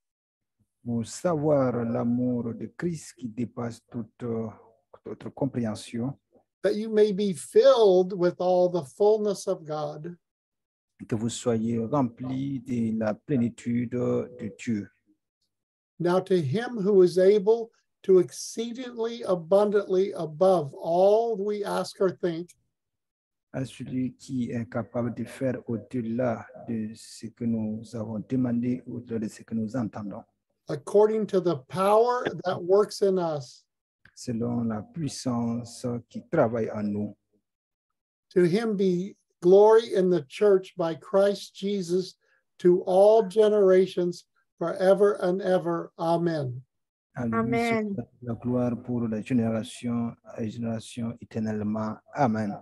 [0.86, 4.24] pour savoir l'amour de Christ qui dépasse toute
[5.06, 6.18] notre compréhension,
[6.64, 10.16] that you may be filled with all the fullness of God.
[11.08, 14.90] que vous soyez remplis de la plénitude de Dieu.
[16.00, 17.72] Now to him who is able
[18.04, 22.50] to exceedingly abundantly above all we ask or think,
[23.54, 29.20] à celui qui est capable de faire au-delà de ce que nous avons demandé, au-delà
[29.20, 30.24] de ce que nous entendons,
[30.70, 33.66] according to the power that works in us.
[34.20, 37.16] selon la puissance qui travaille en nous.
[38.32, 42.16] To him be glory in the church by Christ Jesus
[42.60, 44.26] to all generations
[44.58, 45.92] forever and ever.
[45.98, 46.62] Amen.
[47.16, 47.94] À lui Amen.
[47.96, 51.98] soit la gloire pour la génération et génération éternellement.
[52.14, 52.56] Amen.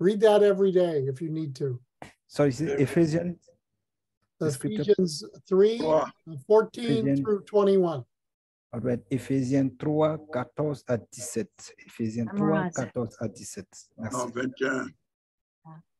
[0.00, 1.80] Read that every day if you need to.
[2.26, 3.34] Sorry, c'est Ephesians,
[4.40, 6.06] Ephesians 3
[6.46, 7.22] 14 Ephesians.
[7.22, 8.04] through 21.
[8.72, 11.74] all right, Ephésiens 3, 14 à 17.
[11.86, 12.84] Ephésiens 3, Memorize it.
[12.92, 13.66] 14 à 17.
[13.98, 14.16] Merci.
[14.18, 14.86] Non, 21.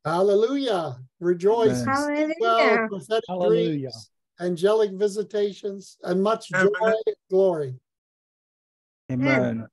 [0.04, 0.96] Hallelujah.
[1.20, 1.82] Rejoice.
[1.86, 2.32] Amen.
[2.40, 2.88] Well, Hallelujah.
[2.88, 3.90] prophetic Hallelujah.
[3.90, 4.10] dreams,
[4.40, 7.74] angelic visitations, and much joy and glory.
[9.10, 9.66] Amen.